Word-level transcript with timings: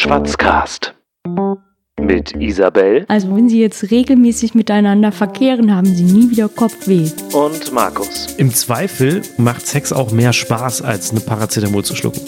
Schwatzcast. 0.00 0.94
Mit 2.00 2.32
Isabel 2.36 3.04
Also 3.08 3.34
wenn 3.34 3.48
Sie 3.48 3.60
jetzt 3.60 3.90
regelmäßig 3.90 4.54
miteinander 4.54 5.10
verkehren, 5.10 5.74
haben 5.74 5.92
Sie 5.92 6.04
nie 6.04 6.30
wieder 6.30 6.48
Kopfweh. 6.48 7.10
und 7.32 7.72
Markus. 7.72 8.32
Im 8.36 8.54
Zweifel 8.54 9.22
macht 9.38 9.66
Sex 9.66 9.92
auch 9.92 10.12
mehr 10.12 10.32
Spaß, 10.32 10.82
als 10.82 11.10
eine 11.10 11.18
Paracetamol 11.18 11.84
zu 11.84 11.96
schlucken. 11.96 12.20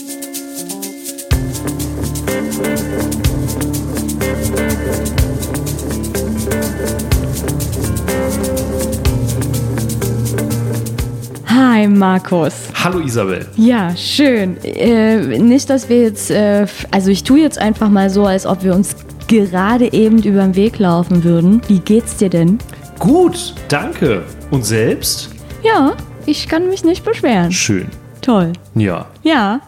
Markus. 12.01 12.55
Hallo 12.83 13.01
Isabel. 13.01 13.47
Ja, 13.57 13.95
schön. 13.95 14.57
Äh, 14.65 15.39
nicht, 15.39 15.69
dass 15.69 15.91
wir 15.91 16.01
jetzt, 16.01 16.31
äh, 16.31 16.67
also 16.91 17.11
ich 17.11 17.25
tue 17.25 17.41
jetzt 17.41 17.59
einfach 17.59 17.91
mal 17.91 18.09
so, 18.09 18.25
als 18.25 18.47
ob 18.47 18.65
wir 18.65 18.75
uns 18.75 18.97
gerade 19.29 19.93
eben 19.93 20.23
über 20.23 20.41
den 20.41 20.57
Weg 20.57 20.79
laufen 20.79 21.25
würden. 21.25 21.61
Wie 21.69 21.79
geht's 21.79 22.17
dir 22.17 22.31
denn? 22.31 22.59
Gut, 22.99 23.55
danke. 23.69 24.23
Und 24.51 24.65
selbst? 24.65 25.29
Ja, 25.63 25.95
ich 26.25 26.49
kann 26.49 26.71
mich 26.71 26.85
nicht 26.85 27.05
beschweren. 27.05 27.53
Schön. 27.53 27.89
Toll. 28.23 28.55
Ja. 28.75 29.07
Ja, 29.23 29.61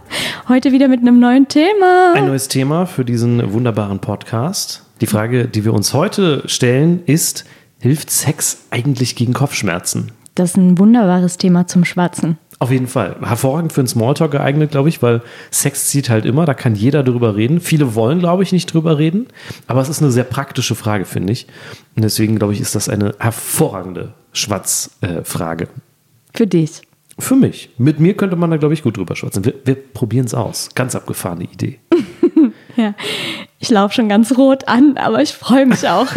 heute 0.49 0.73
wieder 0.73 0.89
mit 0.89 1.01
einem 1.01 1.21
neuen 1.21 1.49
Thema. 1.49 2.15
Ein 2.15 2.29
neues 2.29 2.49
Thema 2.49 2.87
für 2.87 3.05
diesen 3.05 3.53
wunderbaren 3.53 3.99
Podcast. 3.99 4.87
Die 5.03 5.07
Frage, 5.07 5.49
die 5.49 5.67
wir 5.67 5.75
uns 5.75 5.93
heute 5.93 6.45
stellen, 6.47 7.03
ist, 7.05 7.45
hilft 7.79 8.11
Sex 8.11 8.65
eigentlich 8.71 9.17
gegen 9.17 9.35
Kopfschmerzen? 9.35 10.13
Das 10.35 10.51
ist 10.51 10.57
ein 10.57 10.79
wunderbares 10.79 11.37
Thema 11.37 11.67
zum 11.67 11.85
Schwatzen. 11.85 12.39
Auf 12.59 12.71
jeden 12.71 12.87
Fall. 12.87 13.17
Hervorragend 13.21 13.73
für 13.73 13.81
einen 13.81 13.89
Smalltalk 13.89 14.31
geeignet, 14.31 14.71
glaube 14.71 14.89
ich, 14.89 15.03
weil 15.03 15.21
Sex 15.51 15.89
zieht 15.89 16.09
halt 16.09 16.25
immer, 16.25 16.47
da 16.47 16.55
kann 16.55 16.77
jeder 16.77 17.03
drüber 17.03 17.35
reden. 17.35 17.61
Viele 17.61 17.97
wollen, 17.97 18.21
glaube 18.21 18.45
ich, 18.45 18.53
nicht 18.53 18.73
drüber 18.73 18.99
reden, 18.99 19.27
aber 19.67 19.81
es 19.81 19.89
ist 19.89 20.01
eine 20.01 20.13
sehr 20.13 20.25
praktische 20.25 20.77
Frage, 20.77 21.05
finde 21.05 21.33
ich. 21.33 21.49
Und 21.97 22.03
deswegen, 22.03 22.39
glaube 22.39 22.53
ich, 22.53 22.61
ist 22.61 22.77
das 22.77 22.89
eine 22.89 23.17
hervorragende 23.19 24.15
Schwatzfrage. 24.33 25.69
Für 26.35 26.47
dich. 26.47 26.83
Für 27.19 27.35
mich. 27.35 27.71
Mit 27.79 28.01
mir 28.01 28.17
könnte 28.17 28.37
man 28.37 28.51
da, 28.51 28.57
glaube 28.57 28.75
ich, 28.75 28.83
gut 28.83 28.97
drüber 28.97 29.17
schwatzen. 29.17 29.45
Wir, 29.45 29.55
wir 29.65 29.75
probieren 29.75 30.27
es 30.27 30.35
aus. 30.35 30.71
Ganz 30.75 30.95
abgefahrene 30.95 31.45
Idee. 31.45 31.81
Ja, 32.77 32.95
ich 33.59 33.71
laufe 33.71 33.95
schon 33.95 34.09
ganz 34.09 34.37
rot 34.37 34.67
an, 34.67 34.97
aber 34.97 35.23
ich 35.23 35.33
freue 35.33 35.67
mich 35.67 35.89
auch. 35.89 36.07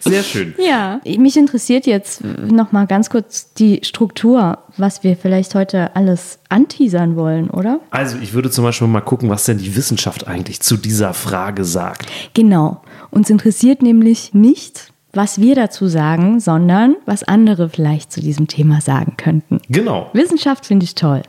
Sehr 0.00 0.22
schön. 0.22 0.54
ja, 0.58 1.00
mich 1.04 1.36
interessiert 1.36 1.86
jetzt 1.86 2.22
noch 2.24 2.72
mal 2.72 2.86
ganz 2.86 3.10
kurz 3.10 3.52
die 3.52 3.80
Struktur, 3.82 4.58
was 4.76 5.04
wir 5.04 5.16
vielleicht 5.16 5.54
heute 5.54 5.94
alles 5.96 6.38
anteasern 6.48 7.16
wollen, 7.16 7.50
oder? 7.50 7.80
Also, 7.90 8.16
ich 8.22 8.32
würde 8.32 8.50
zum 8.50 8.64
Beispiel 8.64 8.86
mal 8.86 9.00
gucken, 9.00 9.28
was 9.28 9.44
denn 9.44 9.58
die 9.58 9.76
Wissenschaft 9.76 10.28
eigentlich 10.28 10.60
zu 10.60 10.76
dieser 10.76 11.14
Frage 11.14 11.64
sagt. 11.64 12.06
Genau. 12.34 12.82
Uns 13.10 13.28
interessiert 13.28 13.82
nämlich 13.82 14.34
nicht, 14.34 14.92
was 15.12 15.40
wir 15.40 15.54
dazu 15.54 15.88
sagen, 15.88 16.38
sondern 16.38 16.96
was 17.06 17.22
andere 17.24 17.68
vielleicht 17.68 18.12
zu 18.12 18.20
diesem 18.20 18.46
Thema 18.46 18.80
sagen 18.80 19.14
könnten. 19.16 19.60
Genau. 19.68 20.10
Wissenschaft 20.12 20.66
finde 20.66 20.84
ich 20.84 20.94
toll. 20.94 21.22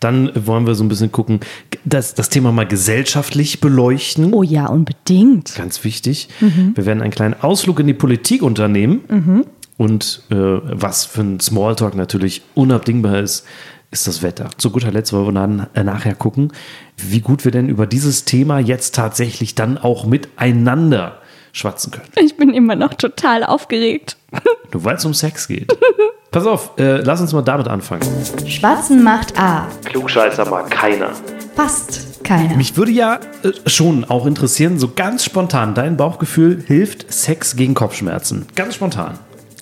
Dann 0.00 0.30
wollen 0.46 0.66
wir 0.66 0.74
so 0.74 0.82
ein 0.82 0.88
bisschen 0.88 1.12
gucken, 1.12 1.40
das, 1.84 2.14
das 2.14 2.28
Thema 2.28 2.50
mal 2.52 2.66
gesellschaftlich 2.66 3.60
beleuchten. 3.60 4.32
Oh 4.32 4.42
ja, 4.42 4.66
unbedingt. 4.66 5.54
Ganz 5.54 5.84
wichtig. 5.84 6.28
Wir 6.40 6.86
werden 6.86 7.02
einen 7.02 7.12
kleinen 7.12 7.34
Ausflug 7.40 7.80
in 7.80 7.86
die 7.86 7.94
Politik 7.94 8.42
unternehmen. 8.42 9.44
Und 9.76 10.22
äh, 10.30 10.34
was 10.34 11.04
für 11.04 11.20
ein 11.20 11.40
Smalltalk 11.40 11.94
natürlich 11.94 12.42
unabdingbar 12.54 13.20
ist, 13.20 13.44
ist 13.90 14.06
das 14.06 14.22
Wetter. 14.22 14.50
Zu 14.56 14.70
guter 14.70 14.90
Letzt 14.90 15.12
wollen 15.12 15.26
wir 15.26 15.32
dann 15.32 15.66
äh, 15.74 15.84
nachher 15.84 16.14
gucken, 16.14 16.52
wie 16.96 17.20
gut 17.20 17.44
wir 17.44 17.52
denn 17.52 17.68
über 17.68 17.86
dieses 17.86 18.24
Thema 18.24 18.58
jetzt 18.58 18.94
tatsächlich 18.94 19.54
dann 19.54 19.78
auch 19.78 20.06
miteinander 20.06 21.20
schwatzen 21.56 21.90
können. 21.92 22.06
Ich 22.16 22.36
bin 22.36 22.52
immer 22.52 22.76
noch 22.76 22.94
total 22.94 23.44
aufgeregt. 23.44 24.16
Nur 24.72 24.84
weil 24.84 24.96
es 24.96 25.04
um 25.04 25.14
Sex 25.14 25.48
geht. 25.48 25.76
Pass 26.30 26.46
auf, 26.46 26.72
äh, 26.78 26.98
lass 26.98 27.20
uns 27.20 27.32
mal 27.32 27.42
damit 27.42 27.66
anfangen. 27.68 28.02
Schwatzen 28.46 29.02
macht 29.02 29.38
A. 29.38 29.68
Klugscheißer 29.84 30.44
mag 30.50 30.70
keiner. 30.70 31.10
Fast 31.54 32.22
keiner. 32.24 32.56
Mich 32.56 32.76
würde 32.76 32.92
ja 32.92 33.20
äh, 33.42 33.52
schon 33.70 34.04
auch 34.04 34.26
interessieren, 34.26 34.78
so 34.78 34.90
ganz 34.94 35.24
spontan, 35.24 35.74
dein 35.74 35.96
Bauchgefühl 35.96 36.62
hilft 36.66 37.10
Sex 37.12 37.56
gegen 37.56 37.74
Kopfschmerzen. 37.74 38.46
Ganz 38.54 38.74
spontan. 38.74 39.18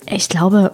Ich 0.07 0.27
glaube, 0.29 0.71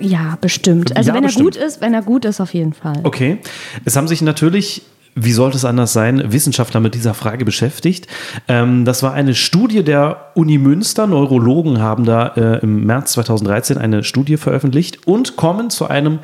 ja, 0.00 0.38
bestimmt. 0.40 0.96
Also 0.96 1.08
Ja, 1.10 1.14
wenn 1.16 1.24
er 1.24 1.26
bestimmt. 1.28 1.54
gut 1.54 1.56
ist, 1.56 1.80
wenn 1.80 1.92
er 1.94 2.02
gut 2.02 2.24
ist, 2.24 2.40
auf 2.40 2.54
jeden 2.54 2.72
Fall. 2.72 3.00
Okay. 3.02 3.38
Es 3.84 3.96
haben 3.96 4.08
sich 4.08 4.22
natürlich, 4.22 4.82
wie 5.14 5.32
sollte 5.32 5.56
es 5.56 5.64
anders 5.64 5.92
sein, 5.92 6.32
Wissenschaftler 6.32 6.80
mit 6.80 6.94
dieser 6.94 7.14
Frage 7.14 7.44
beschäftigt. 7.44 8.08
Ähm, 8.48 8.84
das 8.84 9.02
war 9.02 9.12
eine 9.12 9.34
Studie 9.34 9.84
der 9.84 10.32
Uni 10.34 10.58
Münster. 10.58 11.06
Neurologen 11.06 11.80
haben 11.80 12.04
da 12.04 12.28
äh, 12.28 12.58
im 12.60 12.84
März 12.84 13.12
2013 13.12 13.78
eine 13.78 14.02
Studie 14.02 14.36
veröffentlicht 14.36 15.06
und 15.06 15.36
kommen 15.36 15.70
zu 15.70 15.86
einem 15.86 16.18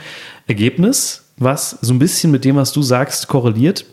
Ergebnis, 0.47 1.25
was 1.37 1.79
so 1.81 1.95
ein 1.95 1.99
bisschen 1.99 2.31
mit 2.33 2.45
dem, 2.45 2.57
was 2.57 2.73
du 2.73 2.83
sagst, 2.83 3.29
korreliert. 3.29 3.85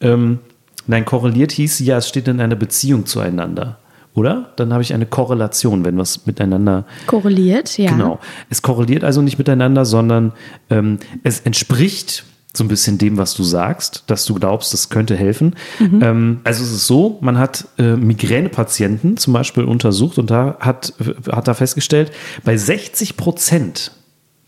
Ähm, 0.00 0.38
nein, 0.86 1.04
korreliert 1.04 1.52
hieß 1.52 1.80
ja, 1.80 1.98
es 1.98 2.08
steht 2.08 2.28
in 2.28 2.40
einer 2.40 2.56
Beziehung 2.56 3.06
zueinander. 3.06 3.78
Oder? 4.14 4.50
Dann 4.56 4.72
habe 4.72 4.82
ich 4.82 4.94
eine 4.94 5.06
Korrelation, 5.06 5.84
wenn 5.84 5.96
was 5.96 6.26
miteinander 6.26 6.86
Korreliert, 7.06 7.78
ja. 7.78 7.90
Genau. 7.90 8.18
Es 8.50 8.62
korreliert 8.62 9.04
also 9.04 9.22
nicht 9.22 9.38
miteinander, 9.38 9.84
sondern 9.84 10.32
ähm, 10.70 10.98
es 11.22 11.40
entspricht 11.40 12.24
so 12.54 12.64
ein 12.64 12.68
bisschen 12.68 12.98
dem, 12.98 13.18
was 13.18 13.34
du 13.34 13.42
sagst, 13.42 14.04
dass 14.06 14.24
du 14.24 14.34
glaubst, 14.34 14.72
das 14.72 14.88
könnte 14.88 15.16
helfen. 15.16 15.54
Ähm, 15.80 16.40
also 16.44 16.64
es 16.64 16.72
ist 16.72 16.86
so, 16.86 17.18
man 17.20 17.38
hat 17.38 17.66
äh, 17.78 17.96
Migränepatienten 17.96 19.16
zum 19.16 19.32
Beispiel 19.32 19.64
untersucht 19.64 20.18
und 20.18 20.30
da 20.30 20.56
hat, 20.60 20.94
hat 21.30 21.48
da 21.48 21.54
festgestellt, 21.54 22.10
bei 22.44 22.56
60 22.56 23.16
Prozent 23.16 23.92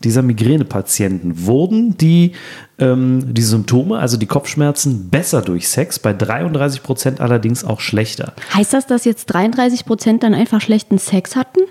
dieser 0.03 0.21
Migränepatienten 0.23 1.45
wurden 1.45 1.97
die, 1.97 2.33
ähm, 2.79 3.33
die 3.33 3.41
Symptome, 3.41 3.99
also 3.99 4.17
die 4.17 4.25
Kopfschmerzen, 4.25 5.09
besser 5.09 5.41
durch 5.41 5.69
Sex, 5.69 5.99
bei 5.99 6.13
33 6.13 6.83
Prozent 6.83 7.21
allerdings 7.21 7.63
auch 7.63 7.79
schlechter. 7.79 8.33
Heißt 8.53 8.73
das, 8.73 8.87
dass 8.87 9.05
jetzt 9.05 9.27
33 9.27 9.85
Prozent 9.85 10.23
dann 10.23 10.33
einfach 10.33 10.61
schlechten 10.61 10.97
Sex 10.97 11.35
hatten? 11.35 11.61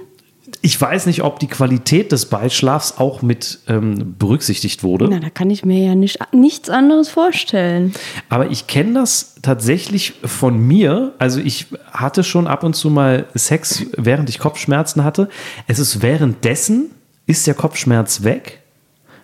Ich 0.62 0.78
weiß 0.78 1.06
nicht, 1.06 1.22
ob 1.22 1.38
die 1.38 1.47
Qualität 1.47 2.12
des 2.12 2.26
Beischlafs 2.26 2.98
auch 2.98 3.22
mit 3.22 3.60
ähm, 3.66 4.15
berücksichtigt 4.19 4.82
wurde, 4.82 5.09
Na, 5.10 5.19
da 5.19 5.31
kann 5.31 5.48
ich 5.48 5.65
mir 5.65 5.82
ja 5.87 5.94
nicht, 5.94 6.19
nichts 6.32 6.69
anderes 6.69 7.09
vorstellen. 7.09 7.94
aber 8.28 8.50
ich 8.50 8.66
kenne 8.66 8.93
das 8.94 9.37
tatsächlich 9.41 10.15
von 10.22 10.59
mir. 10.59 11.15
Also 11.19 11.41
ich 11.41 11.69
hatte 11.93 12.22
schon 12.25 12.47
ab 12.47 12.62
und 12.62 12.75
zu 12.75 12.91
mal 12.91 13.26
Sex, 13.34 13.87
während 13.97 14.28
ich 14.28 14.38
Kopfschmerzen 14.38 15.03
hatte. 15.03 15.31
Es 15.66 15.78
ist 15.78 16.03
währenddessen, 16.03 16.91
ist 17.26 17.47
der 17.47 17.54
Kopfschmerz 17.54 18.22
weg, 18.22 18.60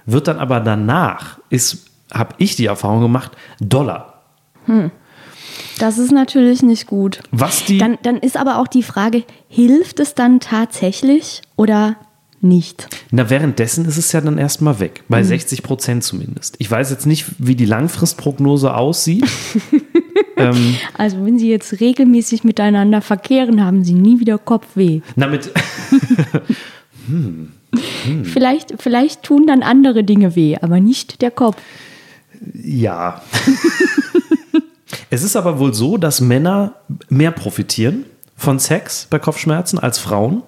wird 0.06 0.28
dann 0.28 0.38
aber 0.38 0.60
danach, 0.60 1.38
ist, 1.50 1.86
habe 2.12 2.34
ich 2.38 2.56
die 2.56 2.66
Erfahrung 2.66 3.02
gemacht, 3.02 3.32
doller. 3.60 4.22
Das 5.78 5.98
ist 5.98 6.10
natürlich 6.12 6.62
nicht 6.62 6.86
gut. 6.86 7.20
Was 7.30 7.64
die, 7.64 7.78
Dann, 7.78 7.98
dann 8.02 8.16
ist 8.16 8.36
aber 8.36 8.58
auch 8.58 8.66
die 8.66 8.82
Frage, 8.82 9.24
hilft 9.48 10.00
es 10.00 10.14
dann 10.14 10.40
tatsächlich 10.40 11.42
oder 11.56 11.96
nicht? 12.40 12.88
na 13.10 13.28
währenddessen 13.30 13.86
ist 13.86 13.96
es 13.96 14.12
ja 14.12 14.20
dann 14.20 14.38
erstmal 14.38 14.78
weg, 14.78 15.02
bei 15.08 15.22
60 15.22 15.62
Prozent 15.62 16.04
zumindest. 16.04 16.56
Ich 16.58 16.70
weiß 16.70 16.90
jetzt 16.90 17.06
nicht, 17.06 17.24
wie 17.38 17.56
die 17.56 17.64
Langfristprognose 17.64 18.74
aussieht. 18.74 19.24
Also 20.98 21.24
wenn 21.24 21.38
Sie 21.38 21.48
jetzt 21.48 21.80
regelmäßig 21.80 22.44
miteinander 22.44 23.00
verkehren, 23.00 23.64
haben 23.64 23.84
Sie 23.84 23.94
nie 23.94 24.20
wieder 24.20 24.36
Kopfweh. 24.36 25.00
Na, 25.14 25.28
mit, 25.28 25.50
Vielleicht, 28.24 28.74
vielleicht 28.78 29.22
tun 29.22 29.46
dann 29.46 29.62
andere 29.62 30.04
Dinge 30.04 30.34
weh, 30.36 30.56
aber 30.60 30.80
nicht 30.80 31.22
der 31.22 31.30
Kopf. 31.30 31.56
Ja. 32.54 33.22
es 35.10 35.22
ist 35.22 35.36
aber 35.36 35.58
wohl 35.58 35.74
so, 35.74 35.96
dass 35.96 36.20
Männer 36.20 36.74
mehr 37.08 37.30
profitieren 37.30 38.04
von 38.36 38.58
Sex 38.58 39.06
bei 39.08 39.18
Kopfschmerzen 39.18 39.78
als 39.78 39.98
Frauen. 39.98 40.42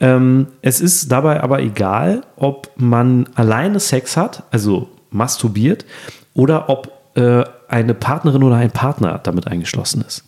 Ähm, 0.00 0.48
es 0.62 0.80
ist 0.80 1.10
dabei 1.10 1.42
aber 1.42 1.60
egal, 1.60 2.22
ob 2.36 2.70
man 2.76 3.28
alleine 3.34 3.80
Sex 3.80 4.16
hat, 4.16 4.44
also 4.50 4.88
masturbiert, 5.10 5.86
oder 6.34 6.68
ob 6.68 6.92
äh, 7.14 7.44
eine 7.68 7.94
Partnerin 7.94 8.42
oder 8.42 8.56
ein 8.56 8.70
Partner 8.70 9.18
damit 9.22 9.46
eingeschlossen 9.46 10.04
ist. 10.06 10.24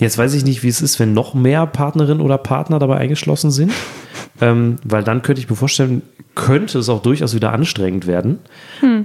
Jetzt 0.00 0.18
weiß 0.18 0.34
ich 0.34 0.44
nicht, 0.44 0.64
wie 0.64 0.68
es 0.68 0.82
ist, 0.82 0.98
wenn 0.98 1.12
noch 1.14 1.32
mehr 1.32 1.64
Partnerinnen 1.66 2.20
oder 2.20 2.36
Partner 2.36 2.80
dabei 2.80 2.96
eingeschlossen 2.98 3.52
sind, 3.52 3.72
ähm, 4.40 4.76
weil 4.82 5.04
dann 5.04 5.22
könnte 5.22 5.40
ich 5.40 5.48
mir 5.48 5.54
vorstellen, 5.54 6.02
könnte 6.34 6.78
es 6.78 6.88
auch 6.88 7.02
durchaus 7.02 7.34
wieder 7.34 7.52
anstrengend 7.52 8.08
werden. 8.08 8.40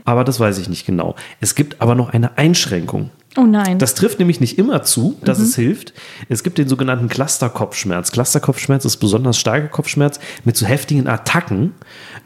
Aber 0.06 0.24
das 0.24 0.40
weiß 0.40 0.58
ich 0.58 0.70
nicht 0.70 0.88
genau. 0.88 1.16
Es 1.40 1.54
gibt 1.54 1.82
aber 1.82 1.94
noch 1.94 2.10
eine 2.10 2.38
Einschränkung. 2.38 3.12
Oh 3.38 3.46
nein. 3.46 3.78
Das 3.80 3.94
trifft 3.96 4.20
nämlich 4.20 4.40
nicht 4.40 4.58
immer 4.58 4.84
zu, 4.84 5.16
dass 5.24 5.38
es 5.40 5.56
hilft. 5.56 5.94
Es 6.28 6.44
gibt 6.44 6.58
den 6.58 6.68
sogenannten 6.68 7.08
Clusterkopfschmerz. 7.08 8.12
Clusterkopfschmerz 8.12 8.84
ist 8.84 8.98
besonders 8.98 9.38
starker 9.40 9.68
Kopfschmerz 9.68 10.20
mit 10.44 10.58
so 10.58 10.66
heftigen 10.66 11.08
Attacken. 11.08 11.74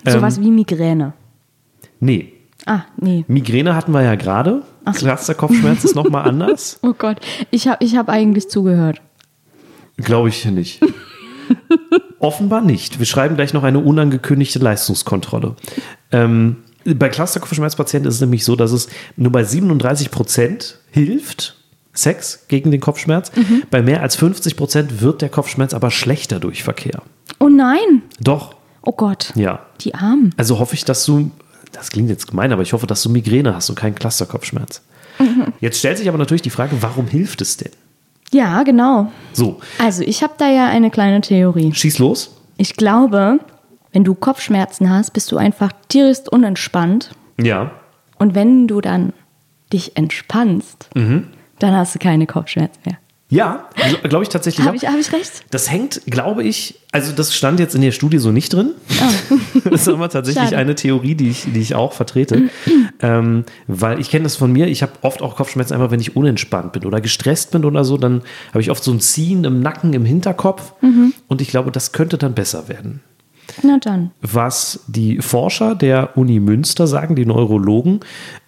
Sowas 0.08 0.40
wie 0.40 0.52
Migräne. 0.52 1.14
Nee, 2.00 2.34
Ah, 2.66 2.82
nee. 2.98 3.26
Migräne 3.28 3.76
hatten 3.76 3.92
wir 3.92 4.04
ja 4.04 4.14
gerade. 4.16 4.62
Cluster-Kopfschmerz 4.94 5.84
ist 5.84 5.96
nochmal 5.96 6.26
anders? 6.30 6.78
Oh 6.84 6.94
Gott, 6.96 7.18
ich 7.50 7.68
habe 7.68 7.84
ich 7.84 7.96
hab 7.96 8.08
eigentlich 8.08 8.50
zugehört. 8.50 9.02
Glaube 9.98 10.30
ich 10.30 10.46
nicht. 10.46 10.80
Offenbar 12.20 12.62
nicht. 12.62 13.00
Wir 13.00 13.06
schreiben 13.08 13.36
gleich 13.36 13.54
noch 13.54 13.64
eine 13.64 13.80
unangekündigte 13.80 14.60
Leistungskontrolle. 14.60 15.56
Ähm, 16.12 16.58
bei 16.86 17.10
Cluster-Kopfschmerzpatienten 17.10 18.08
ist 18.10 18.16
es 18.16 18.22
nämlich 18.22 18.44
so, 18.44 18.56
dass 18.56 18.72
es 18.72 18.88
nur 19.16 19.32
bei 19.32 19.44
37 19.44 20.12
Prozent 20.12 20.78
hilft, 20.92 21.56
Sex 21.94 22.46
gegen 22.48 22.72
den 22.72 22.80
Kopfschmerz. 22.80 23.32
Bei 23.70 23.82
mehr 23.82 24.02
als 24.02 24.16
50 24.16 24.56
Prozent 24.56 25.02
wird 25.02 25.22
der 25.22 25.30
Kopfschmerz 25.30 25.74
aber 25.74 25.92
schlechter 25.92 26.40
durch 26.40 26.64
Verkehr. 26.64 27.02
Oh 27.40 27.50
nein, 27.50 28.02
Doch, 28.22 28.56
oh 28.84 28.94
Gott, 28.94 29.34
ja. 29.36 29.60
die 29.82 29.94
Armen. 29.96 30.34
Also 30.38 30.60
hoffe 30.60 30.76
ich, 30.76 30.86
dass 30.86 31.06
du, 31.06 31.32
das 31.74 31.90
klingt 31.90 32.10
jetzt 32.10 32.28
gemein, 32.28 32.54
aber 32.54 32.62
ich 32.62 32.74
hoffe, 32.74 32.88
dass 32.88 33.04
du 33.04 33.10
Migräne 33.10 33.54
hast 33.56 33.70
und 33.70 33.76
keinen 33.76 33.96
Clusterkopfschmerz. 33.96 34.82
Jetzt 35.60 35.78
stellt 35.80 35.98
sich 36.00 36.08
aber 36.10 36.18
natürlich 36.18 36.42
die 36.42 36.50
Frage, 36.50 36.78
warum 36.82 37.08
hilft 37.08 37.42
es 37.42 37.58
denn? 37.58 37.70
Ja, 38.32 38.64
genau. 38.64 39.12
So, 39.34 39.60
Also 39.78 40.02
ich 40.04 40.24
habe 40.24 40.34
da 40.38 40.50
ja 40.50 40.68
eine 40.68 40.90
kleine 40.90 41.22
Theorie. 41.22 41.72
schieß 41.74 42.00
los. 42.00 42.38
Ich 42.58 42.76
glaube, 42.76 43.40
wenn 43.92 44.04
du 44.04 44.16
Kopfschmerzen 44.16 44.90
hast, 44.90 45.12
bist 45.12 45.32
du 45.32 45.38
einfach 45.38 45.72
tierisch 45.90 46.20
unentspannt. 46.30 47.12
Ja. 47.40 47.72
Und 48.18 48.36
wenn 48.36 48.68
du 48.68 48.82
dann 48.82 49.14
dich 49.74 49.98
entspannst, 49.98 50.90
dann 51.60 51.76
hast 51.76 51.96
du 51.96 52.00
keine 52.00 52.28
Kopfschmerzen 52.28 52.80
mehr. 52.86 52.98
Ja, 53.32 53.70
glaube 54.04 54.24
ich 54.24 54.30
tatsächlich. 54.30 54.68
Habe 54.68 54.76
ich, 54.76 54.86
hab 54.86 55.00
ich 55.00 55.14
recht? 55.14 55.46
Das 55.52 55.72
hängt, 55.72 56.02
glaube 56.06 56.44
ich, 56.44 56.82
also 56.92 57.14
das 57.14 57.34
stand 57.34 57.62
jetzt 57.62 57.74
in 57.76 57.82
der 57.82 57.94
Studie 57.94 58.18
so 58.18 58.30
nicht 58.30 58.54
drin. 58.54 58.72
das 59.64 59.84
ist 59.84 59.88
aber 59.88 60.10
tatsächlich 60.10 60.44
Schade. 60.44 60.58
eine 60.58 60.76
Theorie, 60.76 61.16
die 61.16 61.30
ich, 61.30 61.46
die 61.46 61.62
ich 61.62 61.74
auch 61.74 61.94
vertrete. 61.94 62.50
ähm, 63.02 63.46
weil 63.68 64.02
ich 64.02 64.10
kenne 64.10 64.24
das 64.24 64.36
von 64.36 64.52
mir, 64.52 64.68
ich 64.68 64.82
habe 64.82 64.92
oft 65.02 65.22
auch 65.22 65.38
Kopfschmerzen, 65.38 65.74
einfach 65.74 65.92
wenn 65.92 66.02
ich 66.02 66.18
unentspannt 66.18 66.74
bin 66.74 66.84
oder 66.84 67.00
gestresst 67.00 67.52
bin 67.52 67.64
oder 67.64 67.86
so, 67.86 67.98
dann 67.98 68.22
habe 68.50 68.60
ich 68.60 68.70
oft 68.70 68.84
so 68.84 68.92
ein 68.92 69.00
Ziehen 69.00 69.46
im 69.46 69.62
Nacken, 69.62 69.94
im 69.94 70.04
Hinterkopf. 70.04 70.74
Und 71.30 71.40
ich 71.40 71.48
glaube, 71.48 71.72
das 71.72 71.94
könnte 71.94 72.18
dann 72.18 72.34
besser 72.34 72.68
werden. 72.68 73.00
Na 73.64 73.78
dann. 73.80 74.12
was 74.22 74.84
die 74.88 75.20
Forscher 75.22 75.76
der 75.76 76.18
Uni 76.18 76.40
Münster 76.40 76.88
sagen, 76.88 77.16
die 77.16 77.26
Neurologen. 77.26 78.00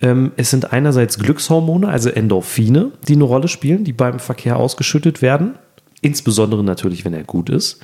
Ähm, 0.02 0.32
es 0.38 0.50
sind 0.50 0.72
einerseits 0.74 1.20
Glückshormone, 1.20 1.88
also 1.88 2.10
Endorphine, 2.10 2.92
die 3.08 3.14
eine 3.14 3.24
Rolle 3.24 3.48
spielen, 3.48 3.84
die 3.84 3.94
beim 3.94 4.20
Verkehr 4.20 4.58
ausgeschüttet 4.58 5.22
werden. 5.22 5.56
Insbesondere 6.02 6.64
natürlich, 6.66 7.06
wenn 7.06 7.14
er 7.14 7.24
gut 7.24 7.50
ist. 7.50 7.80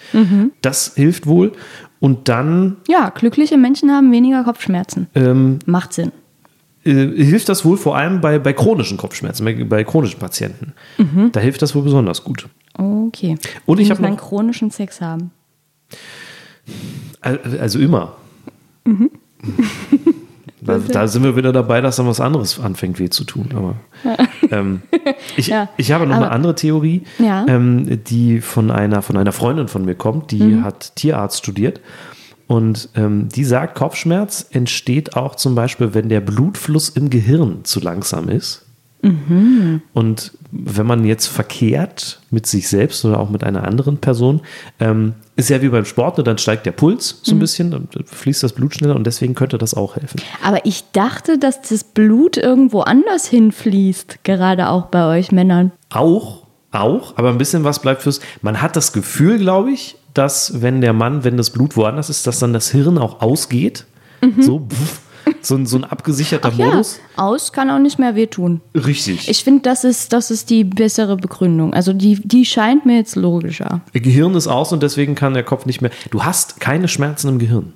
Das 0.61 0.95
hilft 0.95 1.25
wohl. 1.25 1.53
Und 2.01 2.27
dann 2.27 2.75
Ja, 2.89 3.09
glückliche 3.09 3.57
Menschen 3.57 3.91
haben 3.91 4.11
weniger 4.11 4.43
Kopfschmerzen. 4.43 5.07
ähm, 5.15 5.59
Macht 5.65 5.93
Sinn. 5.93 6.11
äh, 6.83 6.91
hilft 6.91 7.47
das 7.47 7.63
wohl 7.63 7.77
vor 7.77 7.95
allem 7.95 8.19
bei, 8.19 8.37
bei 8.39 8.51
chronischen 8.51 8.97
Kopfschmerzen, 8.97 9.45
bei, 9.45 9.63
bei 9.63 9.83
chronischen 9.85 10.19
Patienten. 10.19 10.73
Da 11.31 11.39
hilft 11.39 11.61
das 11.61 11.73
wohl 11.75 11.83
besonders 11.83 12.23
gut. 12.25 12.49
Okay. 12.77 13.37
Und 13.65 13.79
ich 13.79 13.89
habe 13.89 14.01
noch, 14.01 14.17
chronischen 14.17 14.69
Sex 14.71 14.99
haben. 14.99 15.31
Also 17.21 17.79
immer. 17.79 18.15
Da, 20.61 20.77
da 20.77 21.07
sind 21.07 21.23
wir 21.23 21.37
wieder 21.37 21.53
dabei, 21.53 21.79
dass 21.79 21.95
dann 21.95 22.07
was 22.07 22.19
anderes 22.19 22.59
anfängt 22.59 22.99
weh 22.99 23.09
zu 23.09 23.23
tun. 23.23 23.49
Aber 23.55 23.75
ähm, 24.51 24.81
ich, 25.37 25.47
Ja, 25.47 25.69
ich 25.77 25.91
habe 25.93 26.05
noch 26.05 26.15
eine 26.17 26.25
aber- 26.25 26.35
andere 26.35 26.55
Theorie, 26.55 27.03
Ja. 27.17 27.45
ähm, 27.47 28.03
die 28.05 28.41
von 28.41 28.69
einer, 28.69 29.01
von 29.01 29.15
einer 29.15 29.31
Freundin 29.31 29.69
von 29.69 29.85
mir 29.85 29.95
kommt, 29.95 30.31
die 30.31 30.41
Mhm. 30.43 30.63
hat 30.65 30.95
Tierarzt 30.95 31.37
studiert. 31.39 31.79
Und 32.47 32.89
ähm, 32.95 33.29
die 33.29 33.45
sagt, 33.45 33.75
Kopfschmerz 33.75 34.47
entsteht 34.51 35.15
auch 35.15 35.35
zum 35.35 35.55
Beispiel, 35.55 35.93
wenn 35.93 36.09
der 36.09 36.19
Blutfluss 36.19 36.89
im 36.89 37.09
Gehirn 37.09 37.59
zu 37.63 37.79
langsam 37.79 38.27
ist. 38.27 38.65
Mhm. 39.01 39.81
Und 39.93 40.33
wenn 40.51 40.85
man 40.87 41.05
jetzt 41.05 41.27
verkehrt 41.27 42.19
mit 42.31 42.47
sich 42.47 42.67
selbst 42.67 43.05
oder 43.05 43.19
auch 43.19 43.29
mit 43.29 43.43
einer 43.45 43.65
anderen 43.65 43.97
Person, 43.99 44.41
ähm, 44.79 45.13
ist 45.39 45.49
ja 45.49 45.61
wie 45.61 45.69
beim 45.69 45.85
Sport, 45.85 46.17
ne, 46.17 46.23
dann 46.23 46.37
steigt 46.37 46.65
der 46.65 46.71
Puls 46.71 47.19
so 47.23 47.31
ein 47.31 47.35
Mhm. 47.37 47.39
bisschen, 47.39 47.71
dann 47.71 47.87
fließt 48.05 48.43
das 48.43 48.53
Blut 48.53 48.75
schneller 48.75 48.95
und 48.95 49.05
deswegen 49.07 49.33
könnte 49.35 49.57
das 49.57 49.73
auch 49.73 49.95
helfen. 49.95 50.21
Aber 50.43 50.65
ich 50.65 50.83
dachte, 50.91 51.37
dass 51.37 51.61
das 51.61 51.83
Blut 51.83 52.37
irgendwo 52.37 52.81
anders 52.81 53.25
hinfließt, 53.27 54.23
gerade 54.23 54.69
auch 54.69 54.87
bei 54.87 55.17
euch 55.17 55.31
Männern. 55.31 55.71
Auch, 55.89 56.43
auch, 56.71 57.17
aber 57.17 57.29
ein 57.29 57.37
bisschen 57.37 57.63
was 57.63 57.81
bleibt 57.81 58.03
fürs. 58.03 58.19
Man 58.41 58.61
hat 58.61 58.75
das 58.75 58.93
Gefühl, 58.93 59.37
glaube 59.39 59.71
ich, 59.71 59.95
dass 60.13 60.61
wenn 60.61 60.81
der 60.81 60.93
Mann, 60.93 61.23
wenn 61.23 61.37
das 61.37 61.49
Blut 61.51 61.75
woanders 61.77 62.09
ist, 62.09 62.27
dass 62.27 62.39
dann 62.39 62.53
das 62.53 62.69
Hirn 62.71 62.97
auch 62.97 63.21
ausgeht. 63.21 63.85
So, 64.39 64.59
pff, 64.69 64.99
so, 65.41 65.55
ein- 65.55 65.65
so 65.65 65.77
ein 65.77 65.83
abgesicherter. 65.83 66.51
Ja, 66.55 66.65
Modus. 66.65 66.99
aus 67.15 67.51
kann 67.53 67.69
auch 67.69 67.79
nicht 67.79 67.99
mehr 67.99 68.15
wehtun. 68.15 68.61
Richtig. 68.75 69.29
Ich 69.29 69.43
finde, 69.43 69.61
das 69.61 69.83
ist, 69.83 70.13
das 70.13 70.31
ist 70.31 70.49
die 70.49 70.63
bessere 70.63 71.17
Begründung. 71.17 71.73
Also 71.73 71.93
die, 71.93 72.15
die 72.23 72.45
scheint 72.45 72.85
mir 72.85 72.97
jetzt 72.97 73.15
logischer. 73.15 73.81
Ihr 73.93 74.01
Gehirn 74.01 74.35
ist 74.35 74.47
aus 74.47 74.71
und 74.73 74.83
deswegen 74.83 75.15
kann 75.15 75.33
der 75.33 75.43
Kopf 75.43 75.65
nicht 75.65 75.81
mehr. 75.81 75.91
Du 76.11 76.23
hast 76.23 76.59
keine 76.59 76.87
Schmerzen 76.87 77.27
im 77.29 77.39
Gehirn. 77.39 77.73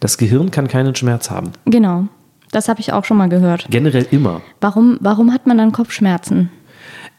Das 0.00 0.18
Gehirn 0.18 0.50
kann 0.50 0.68
keinen 0.68 0.94
Schmerz 0.94 1.30
haben. 1.30 1.52
Genau. 1.66 2.06
Das 2.52 2.68
habe 2.68 2.80
ich 2.80 2.92
auch 2.92 3.04
schon 3.04 3.16
mal 3.16 3.28
gehört. 3.28 3.66
Generell 3.70 4.06
immer. 4.10 4.40
Warum, 4.60 4.96
warum 5.00 5.32
hat 5.32 5.46
man 5.46 5.58
dann 5.58 5.72
Kopfschmerzen? 5.72 6.50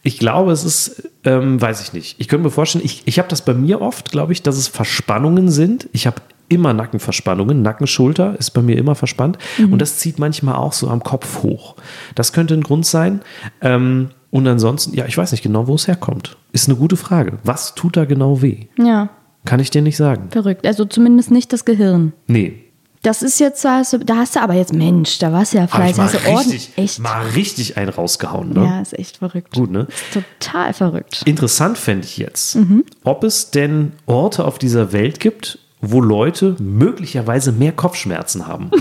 Ich 0.01 0.19
glaube, 0.19 0.51
es 0.51 0.63
ist, 0.63 1.10
ähm, 1.24 1.60
weiß 1.60 1.81
ich 1.81 1.92
nicht. 1.94 2.16
Ich 2.19 2.28
könnte 2.28 2.44
mir 2.46 2.51
vorstellen, 2.51 2.86
ich, 2.86 3.01
ich 3.06 3.18
habe 3.19 3.28
das 3.28 3.44
bei 3.44 3.54
mir 3.54 3.81
oft, 3.81 4.12
glaube 4.12 4.34
ich, 4.34 4.44
dass 4.44 4.56
es 4.56 4.68
Verspannungen 4.68 5.50
sind. 5.50 5.90
Ich 5.94 6.06
habe 6.08 6.22
immer 6.50 6.74
Nackenverspannungen. 6.74 7.62
Nacken, 7.62 7.88
Schulter 7.88 8.36
ist 8.38 8.52
bei 8.52 8.62
mir 8.62 8.78
immer 8.78 8.96
verspannt. 8.96 9.38
Und 9.60 9.80
das 9.82 9.98
zieht 10.00 10.20
manchmal 10.20 10.56
auch 10.56 10.74
so 10.74 10.90
am 10.90 11.04
Kopf 11.04 11.44
hoch. 11.44 11.76
Das 12.16 12.34
könnte 12.34 12.54
ein 12.54 12.62
Grund 12.64 12.86
sein. 12.86 13.22
Ähm, 13.62 14.10
und 14.32 14.48
ansonsten, 14.48 14.94
ja, 14.96 15.06
ich 15.06 15.18
weiß 15.18 15.32
nicht 15.32 15.44
genau, 15.44 15.68
wo 15.68 15.76
es 15.76 15.88
herkommt. 15.88 16.38
Ist 16.52 16.68
eine 16.68 16.78
gute 16.78 16.98
Frage. 16.98 17.40
Was 17.44 17.74
tut 17.76 17.96
da 17.98 18.06
genau 18.06 18.42
weh? 18.42 18.66
Ja, 18.78 19.10
Kann 19.46 19.60
ich 19.60 19.70
dir 19.70 19.82
nicht 19.82 19.98
sagen. 19.98 20.28
verrückt. 20.32 20.66
Also 20.66 20.86
zumindest 20.86 21.32
nicht 21.32 21.54
das 21.54 21.66
Gehirn. 21.66 22.14
Nee. 22.28 22.62
Das 23.02 23.22
ist 23.22 23.40
jetzt, 23.40 23.64
da 23.64 23.78
hast 23.78 23.94
du, 23.94 24.00
da 24.00 24.16
hast 24.18 24.36
du 24.36 24.42
aber 24.42 24.56
jetzt, 24.56 24.74
Mensch, 24.74 25.20
da 25.20 25.32
warst 25.32 25.54
du 25.54 25.58
ja 25.60 25.68
fleißig. 25.68 25.98
mal 25.98 26.04
Hast 26.12 26.26
du 26.26 26.30
ordentlich, 26.32 26.54
richtig, 26.70 26.78
echt. 26.84 27.00
mal 27.00 27.22
richtig 27.36 27.78
einen 27.78 27.90
rausgehauen. 27.90 28.50
Ne? 28.52 28.64
Ja, 28.66 28.82
ist 28.82 28.98
echt 28.98 29.18
verrückt. 29.18 29.54
Gut, 29.54 29.70
ne? 29.70 29.86
Ist 29.90 30.24
total 30.40 30.74
verrückt. 30.74 31.22
Interessant 31.26 31.78
fände 31.78 32.06
ich 32.08 32.18
jetzt, 32.18 32.58
ob 33.04 33.24
es 33.24 33.52
denn 33.52 33.92
Orte 34.08 34.44
auf 34.44 34.58
dieser 34.58 34.92
Welt 34.92 35.20
gibt, 35.20 35.60
wo 35.92 36.02
Leute 36.02 36.56
möglicherweise 36.60 37.52
mehr 37.52 37.72
Kopfschmerzen 37.72 38.48
haben. 38.48 38.72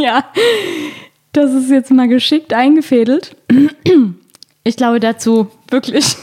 Ja, 0.00 0.26
das 1.32 1.52
ist 1.52 1.70
jetzt 1.70 1.90
mal 1.90 2.06
geschickt 2.06 2.52
eingefädelt. 2.52 3.34
Ich 4.62 4.76
glaube 4.76 5.00
dazu 5.00 5.48
wirklich. 5.70 6.16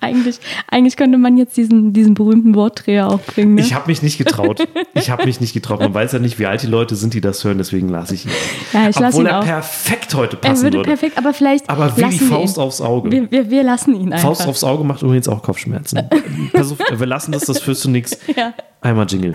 Eigentlich, 0.00 0.38
eigentlich 0.68 0.96
könnte 0.96 1.16
man 1.16 1.38
jetzt 1.38 1.56
diesen, 1.56 1.92
diesen 1.92 2.14
berühmten 2.14 2.54
Wortdreher 2.54 3.08
auch 3.08 3.20
bringen. 3.20 3.54
Ne? 3.54 3.62
Ich 3.62 3.74
habe 3.74 3.86
mich 3.86 4.02
nicht 4.02 4.18
getraut. 4.18 4.66
Ich 4.94 5.10
habe 5.10 5.26
mich 5.26 5.40
nicht 5.40 5.52
getraut. 5.52 5.80
Man 5.80 5.92
weiß 5.92 6.12
ja 6.12 6.18
nicht, 6.18 6.38
wie 6.38 6.46
alt 6.46 6.62
die 6.62 6.66
Leute 6.66 6.96
sind, 6.96 7.12
die 7.12 7.20
das 7.20 7.44
hören, 7.44 7.58
deswegen 7.58 7.90
lasse 7.90 8.14
ich 8.14 8.24
ihn. 8.24 8.30
Ja, 8.72 8.88
ich 8.88 8.96
Obwohl 8.96 9.24
ihn 9.24 9.26
er 9.26 9.40
auch. 9.40 9.44
perfekt 9.44 10.14
heute 10.14 10.36
er 10.36 10.48
passen 10.48 10.62
würde 10.62 10.78
würde. 10.78 10.88
perfekt, 10.88 11.18
aber 11.18 11.34
vielleicht. 11.34 11.68
Aber 11.68 11.94
wie 11.96 12.04
die 12.08 12.18
Faust 12.18 12.56
ihn. 12.56 12.62
aufs 12.62 12.80
Auge. 12.80 13.10
Wir, 13.10 13.30
wir, 13.30 13.50
wir 13.50 13.62
lassen 13.62 13.94
ihn 13.94 14.12
einfach. 14.14 14.28
Faust 14.28 14.48
aufs 14.48 14.64
Auge 14.64 14.84
macht 14.84 15.02
übrigens 15.02 15.28
auch 15.28 15.42
Kopfschmerzen. 15.42 15.98
Auf, 16.54 16.78
wir 16.98 17.06
lassen 17.06 17.32
das, 17.32 17.44
das 17.44 17.60
führst 17.60 17.84
du 17.84 17.90
nichts. 17.90 18.18
Ja. 18.34 18.54
Einmal 18.86 19.06
Jingle. 19.08 19.32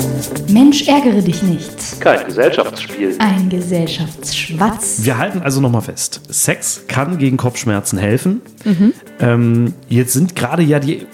Mensch, 0.47 0.87
ärgere 0.87 1.21
dich 1.21 1.43
nicht. 1.43 1.99
Kein 1.99 2.25
Gesellschaftsspiel. 2.25 3.17
Ein 3.19 3.49
Gesellschaftsschwatz. 3.49 4.99
Wir 5.03 5.17
halten 5.17 5.41
also 5.41 5.59
nochmal 5.59 5.81
fest. 5.81 6.21
Sex 6.29 6.85
kann 6.87 7.17
gegen 7.17 7.35
Kopfschmerzen 7.35 7.99
helfen. 7.99 8.39
Mhm. 8.63 8.93
Ähm, 9.19 9.73
jetzt 9.89 10.13
sind 10.13 10.37
gerade 10.37 10.63
ja 10.63 10.79
die 10.79 11.05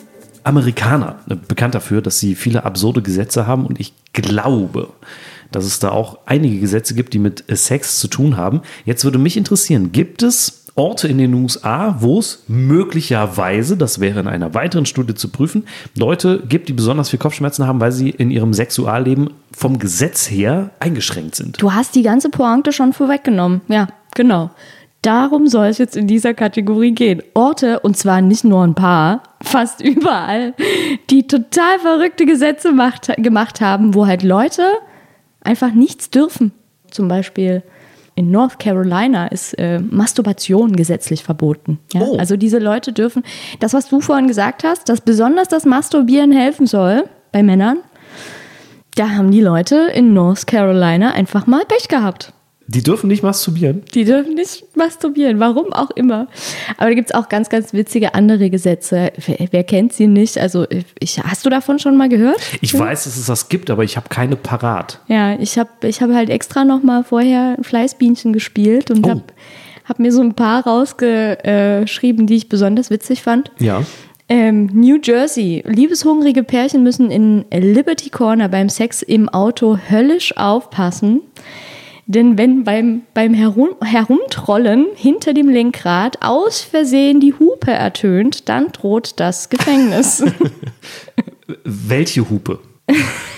Amerikaner 0.43 1.21
äh, 1.27 1.35
bekannt 1.35 1.73
dafür, 1.73 2.03
dass 2.03 2.19
sie 2.19 2.35
viele 2.35 2.63
absurde 2.63 3.01
Gesetze 3.01 3.47
haben 3.47 3.65
und 3.65 3.79
ich 3.79 3.95
glaube, 4.13 4.89
dass 5.51 5.65
es 5.65 5.79
da 5.79 5.89
auch 5.89 6.19
einige 6.27 6.59
Gesetze 6.59 6.93
gibt, 6.93 7.15
die 7.15 7.19
mit 7.19 7.43
Sex 7.49 7.99
zu 7.99 8.07
tun 8.07 8.37
haben. 8.37 8.61
Jetzt 8.85 9.03
würde 9.03 9.17
mich 9.17 9.35
interessieren, 9.35 9.91
gibt 9.91 10.21
es 10.21 10.66
Orte 10.77 11.07
in 11.07 11.17
den 11.17 11.33
USA, 11.33 11.97
wo 11.99 12.19
es 12.19 12.43
möglicherweise, 12.47 13.77
das 13.77 13.99
wäre 13.99 14.19
in 14.19 14.27
einer 14.27 14.53
weiteren 14.53 14.85
Studie 14.85 15.15
zu 15.15 15.29
prüfen, 15.29 15.65
Leute 15.95 16.43
gibt, 16.47 16.69
die 16.69 16.73
besonders 16.73 17.09
viel 17.09 17.19
Kopfschmerzen 17.19 17.65
haben, 17.65 17.81
weil 17.81 17.91
sie 17.91 18.11
in 18.11 18.29
ihrem 18.29 18.53
Sexualleben 18.53 19.31
vom 19.51 19.79
Gesetz 19.79 20.29
her 20.29 20.69
eingeschränkt 20.79 21.35
sind? 21.35 21.59
Du 21.59 21.73
hast 21.73 21.95
die 21.95 22.03
ganze 22.03 22.29
Pointe 22.29 22.71
schon 22.71 22.93
vorweggenommen. 22.93 23.61
Ja, 23.67 23.87
genau. 24.13 24.51
Darum 25.01 25.47
soll 25.47 25.67
es 25.67 25.79
jetzt 25.79 25.97
in 25.97 26.05
dieser 26.05 26.35
Kategorie 26.35 26.91
gehen. 26.91 27.23
Orte, 27.33 27.79
und 27.79 27.97
zwar 27.97 28.21
nicht 28.21 28.43
nur 28.43 28.63
ein 28.63 28.75
paar, 28.75 29.23
fast 29.41 29.81
überall, 29.81 30.53
die 31.09 31.25
total 31.25 31.79
verrückte 31.79 32.25
Gesetze 32.25 32.71
macht, 32.71 33.11
gemacht 33.17 33.61
haben, 33.61 33.95
wo 33.95 34.05
halt 34.05 34.21
Leute 34.21 34.63
einfach 35.41 35.71
nichts 35.71 36.11
dürfen. 36.11 36.51
Zum 36.91 37.07
Beispiel 37.07 37.63
in 38.17 38.31
North 38.31 38.57
Carolina 38.57 39.27
ist 39.27 39.53
äh, 39.59 39.79
Masturbation 39.79 40.75
gesetzlich 40.75 41.23
verboten. 41.23 41.77
Ja? 41.93 42.01
Oh. 42.01 42.17
Also 42.17 42.35
diese 42.35 42.57
Leute 42.57 42.91
dürfen, 42.91 43.23
das, 43.59 43.73
was 43.73 43.87
du 43.89 44.01
vorhin 44.01 44.27
gesagt 44.27 44.63
hast, 44.63 44.89
dass 44.89 45.01
besonders 45.01 45.49
das 45.49 45.65
Masturbieren 45.65 46.31
helfen 46.31 46.65
soll 46.65 47.03
bei 47.31 47.43
Männern, 47.43 47.77
da 48.95 49.11
haben 49.11 49.29
die 49.29 49.41
Leute 49.41 49.91
in 49.93 50.13
North 50.13 50.47
Carolina 50.47 51.11
einfach 51.11 51.45
mal 51.45 51.63
Pech 51.65 51.87
gehabt. 51.87 52.33
Die 52.69 52.83
dürfen 52.83 53.07
nicht 53.07 53.23
masturbieren. 53.23 53.83
Die 53.93 54.03
dürfen 54.03 54.33
nicht 54.33 54.75
masturbieren, 54.75 55.39
warum 55.39 55.71
auch 55.71 55.89
immer. 55.91 56.27
Aber 56.77 56.89
da 56.89 56.95
gibt 56.95 57.09
es 57.09 57.15
auch 57.15 57.29
ganz, 57.29 57.47
ganz 57.49 57.71
witzige 57.73 58.13
andere 58.13 58.49
Gesetze. 58.49 59.13
Wer, 59.25 59.47
wer 59.51 59.63
kennt 59.63 59.93
sie 59.93 60.07
nicht? 60.07 60.37
Also, 60.37 60.65
ich, 60.99 61.19
hast 61.23 61.45
du 61.45 61.49
davon 61.49 61.79
schon 61.79 61.95
mal 61.95 62.09
gehört? 62.09 62.39
Ich 62.59 62.77
weiß, 62.77 63.05
dass 63.05 63.15
es 63.15 63.25
das 63.27 63.47
gibt, 63.47 63.69
aber 63.69 63.83
ich 63.85 63.95
habe 63.95 64.09
keine 64.09 64.35
parat. 64.35 64.99
Ja, 65.07 65.39
ich 65.39 65.57
habe 65.57 65.69
ich 65.83 66.01
hab 66.01 66.11
halt 66.11 66.29
extra 66.29 66.65
noch 66.65 66.83
mal 66.83 67.03
vorher 67.05 67.57
Fleißbienchen 67.61 68.33
gespielt 68.33 68.91
und 68.91 69.05
Oh. 69.05 69.09
habe 69.11 69.23
hab 69.85 69.99
mir 69.99 70.11
so 70.11 70.21
ein 70.21 70.33
paar 70.33 70.65
rausgeschrieben, 70.67 72.27
die 72.27 72.35
ich 72.35 72.49
besonders 72.49 72.89
witzig 72.89 73.21
fand. 73.21 73.51
Ja. 73.59 73.83
Ähm, 74.29 74.65
New 74.73 74.99
Jersey. 75.01 75.63
Liebeshungrige 75.65 76.43
Pärchen 76.43 76.83
müssen 76.83 77.11
in 77.11 77.45
Liberty 77.49 78.09
Corner 78.09 78.49
beim 78.49 78.67
Sex 78.67 79.01
im 79.01 79.29
Auto 79.29 79.77
höllisch 79.89 80.35
aufpassen. 80.35 81.21
Denn 82.09 82.37
wenn 82.37 82.63
beim, 82.63 83.01
beim 83.13 83.33
Herum, 83.33 83.71
Herumtrollen 83.83 84.87
hinter 84.95 85.33
dem 85.33 85.49
Lenkrad 85.49 86.21
aus 86.21 86.61
Versehen 86.61 87.19
die 87.19 87.33
Hupe 87.33 87.71
ertönt, 87.71 88.47
dann 88.47 88.71
droht 88.71 89.19
das 89.19 89.49
Gefängnis. 89.49 90.23
Welche 91.65 92.29
Hupe? 92.29 92.59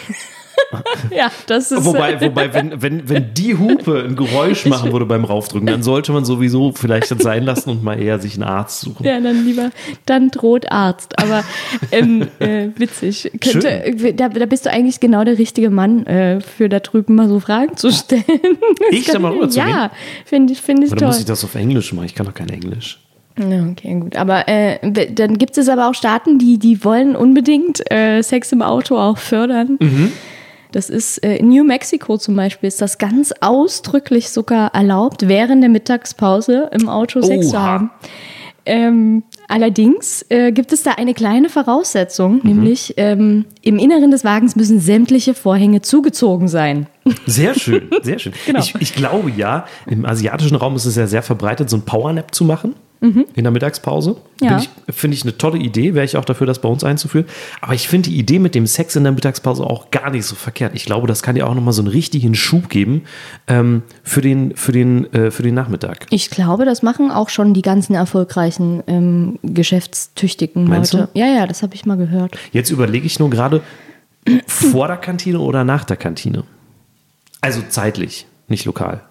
ja, 1.16 1.32
das 1.48 1.72
ist. 1.72 1.86
Wobei, 1.86 2.20
wobei 2.22 2.54
wenn, 2.54 2.82
wenn, 2.82 3.10
wenn 3.10 3.34
die 3.34 3.58
Hupe 3.58 4.06
ein 4.08 4.16
Geräusch 4.16 4.66
machen 4.68 4.92
würde 4.92 5.06
beim 5.06 5.26
Raufdrücken, 5.26 5.68
dann 5.68 5.84
sollte 5.84 6.12
man 6.12 6.26
sowieso 6.26 6.72
vielleicht 6.74 7.12
das 7.12 7.20
sein 7.20 7.44
lassen 7.44 7.70
und 7.70 7.84
mal 7.84 8.00
eher 8.00 8.20
sich 8.20 8.36
einen 8.36 8.44
Arzt 8.44 8.82
suchen. 8.82 9.06
Ja, 9.06 9.20
dann 9.20 9.46
lieber, 9.46 9.72
dann 10.06 10.30
droht 10.30 10.72
Arzt. 10.72 11.18
Aber 11.20 11.44
ähm, 11.92 12.28
äh, 12.40 12.68
witzig. 12.76 13.32
Könnte, 13.42 13.70
äh, 13.70 14.14
da, 14.14 14.30
da 14.30 14.46
bist 14.46 14.66
du 14.66 14.72
eigentlich 14.72 15.00
genau 15.00 15.24
der 15.24 15.38
richtige 15.38 15.70
Mann 15.70 16.06
äh, 16.06 16.42
für 16.42 16.70
da 16.70 16.80
drüben 16.80 17.16
mal 17.16 17.28
so 17.28 17.40
Fragen 17.40 17.76
zu 17.78 17.92
stellen. 17.92 18.24
Ich 18.92 19.06
da 19.06 19.20
mal 19.20 19.32
rüber 19.32 19.50
zu? 19.50 19.60
Ja, 19.60 19.92
finde 20.26 20.54
ich, 20.54 20.62
find 20.62 20.84
ich 20.84 20.92
Oder 20.92 21.00
toll. 21.00 21.08
muss 21.10 21.20
ich 21.20 21.26
das 21.26 21.44
auf 21.44 21.56
Englisch 21.56 21.94
machen? 21.94 22.06
Ich 22.06 22.16
kann 22.16 22.26
doch 22.26 22.34
kein 22.34 22.50
Englisch. 22.50 23.00
Ja, 23.38 23.68
okay, 23.70 23.98
gut. 24.00 24.16
Aber 24.16 24.48
äh, 24.48 24.80
dann 25.12 25.38
gibt 25.38 25.58
es 25.58 25.70
aber 25.70 25.90
auch 25.90 25.94
Staaten, 25.94 26.40
die, 26.40 26.58
die 26.58 26.84
wollen 26.84 27.16
unbedingt 27.16 27.90
äh, 27.92 28.22
Sex 28.22 28.52
im 28.52 28.62
Auto 28.62 28.98
auch 28.98 29.18
fördern. 29.18 29.78
Mhm. 29.80 30.12
Das 30.72 30.90
ist 30.90 31.24
äh, 31.24 31.38
in 31.38 31.50
New 31.50 31.64
Mexico 31.64 32.18
zum 32.18 32.36
Beispiel 32.36 32.68
ist 32.68 32.82
das 32.82 32.98
ganz 32.98 33.34
ausdrücklich 33.42 34.30
sogar 34.30 34.74
erlaubt, 34.76 35.28
während 35.28 35.64
der 35.64 35.70
Mittagspause 35.70 36.70
im 36.74 36.88
Auto 36.90 37.22
Sex 37.22 37.50
zu 37.50 37.60
haben. 37.62 37.90
Ähm, 38.66 39.24
allerdings 39.48 40.24
äh, 40.30 40.52
gibt 40.52 40.72
es 40.74 40.84
da 40.84 40.92
eine 40.92 41.16
kleine 41.16 41.50
Voraussetzung, 41.50 42.36
Mhm. 42.36 42.42
nämlich 42.44 42.94
ähm, 42.98 43.46
im 43.64 43.80
Inneren 43.80 44.12
des 44.12 44.24
Wagens 44.24 44.56
müssen 44.56 44.80
sämtliche 44.80 45.34
Vorhänge 45.34 45.82
zugezogen 45.82 46.48
sein. 46.48 46.86
Sehr 47.26 47.56
schön, 47.56 47.90
sehr 48.04 48.20
schön. 48.20 48.34
Genau. 48.46 48.60
Ich, 48.60 48.76
ich 48.80 48.94
glaube 48.94 49.32
ja, 49.36 49.66
im 49.88 50.06
asiatischen 50.06 50.56
Raum 50.56 50.76
ist 50.76 50.86
es 50.86 50.96
ja 50.98 51.08
sehr 51.08 51.24
verbreitet, 51.24 51.70
so 51.70 51.78
ein 51.78 51.82
Powernap 51.82 52.36
zu 52.36 52.44
machen 52.44 52.76
in 53.02 53.26
der 53.44 53.52
Mittagspause. 53.52 54.18
Mhm. 54.42 54.48
Ja. 54.48 54.62
Finde 54.90 55.16
ich 55.16 55.24
eine 55.24 55.38
tolle 55.38 55.58
Idee, 55.58 55.94
wäre 55.94 56.04
ich 56.04 56.18
auch 56.18 56.26
dafür, 56.26 56.46
das 56.46 56.60
bei 56.60 56.68
uns 56.68 56.84
einzuführen. 56.84 57.26
Aber 57.62 57.74
ich 57.74 57.88
finde 57.88 58.10
die 58.10 58.18
Idee 58.18 58.40
mit 58.40 58.56
dem 58.56 58.68
Sex 58.68 58.96
in 58.96 59.04
der 59.04 59.14
Mittagspause 59.14 59.64
auch 59.64 59.90
gar 59.90 60.10
nicht 60.10 60.26
so 60.26 60.36
verkehrt. 60.36 60.74
Ich 60.76 60.86
glaube, 60.86 61.08
das 61.08 61.24
kann 61.24 61.36
dir 61.36 61.48
auch 61.48 61.56
nochmal 61.56 61.74
so 61.74 61.82
einen 61.82 61.88
richtigen 61.88 62.36
Schub 62.36 62.70
geben 62.70 63.04
ähm, 63.48 63.84
für, 64.04 64.22
den, 64.22 64.56
für, 64.56 64.74
den, 64.74 65.12
äh, 65.14 65.32
für 65.32 65.44
den 65.44 65.56
Nachmittag. 65.56 66.08
Ich 66.10 66.30
glaube, 66.30 66.66
das 66.66 66.84
machen 66.84 67.10
auch 67.10 67.30
schon 67.30 67.54
die 67.54 67.62
ganzen 67.62 67.96
erfolgreichen, 67.96 68.84
ähm, 68.88 69.40
geschäftstüchtigen 69.44 70.66
Meinst 70.66 70.94
Leute. 70.94 71.10
Ja, 71.14 71.28
ja, 71.28 71.48
das 71.48 71.64
habe 71.64 71.76
ich 71.76 71.86
mal 71.86 71.98
gehört. 71.98 72.38
Jetzt 72.52 72.70
überlege 72.70 73.06
ich 73.06 73.18
nur 73.18 73.30
gerade, 73.30 73.62
vor 74.48 74.88
der 74.88 74.98
Kantine 74.98 75.40
oder 75.40 75.64
nach 75.64 75.86
der 75.86 75.96
Kantine? 75.96 76.44
Also 77.40 77.62
zeitlich, 77.70 78.28
nicht 78.50 78.66
lokal. 78.66 79.04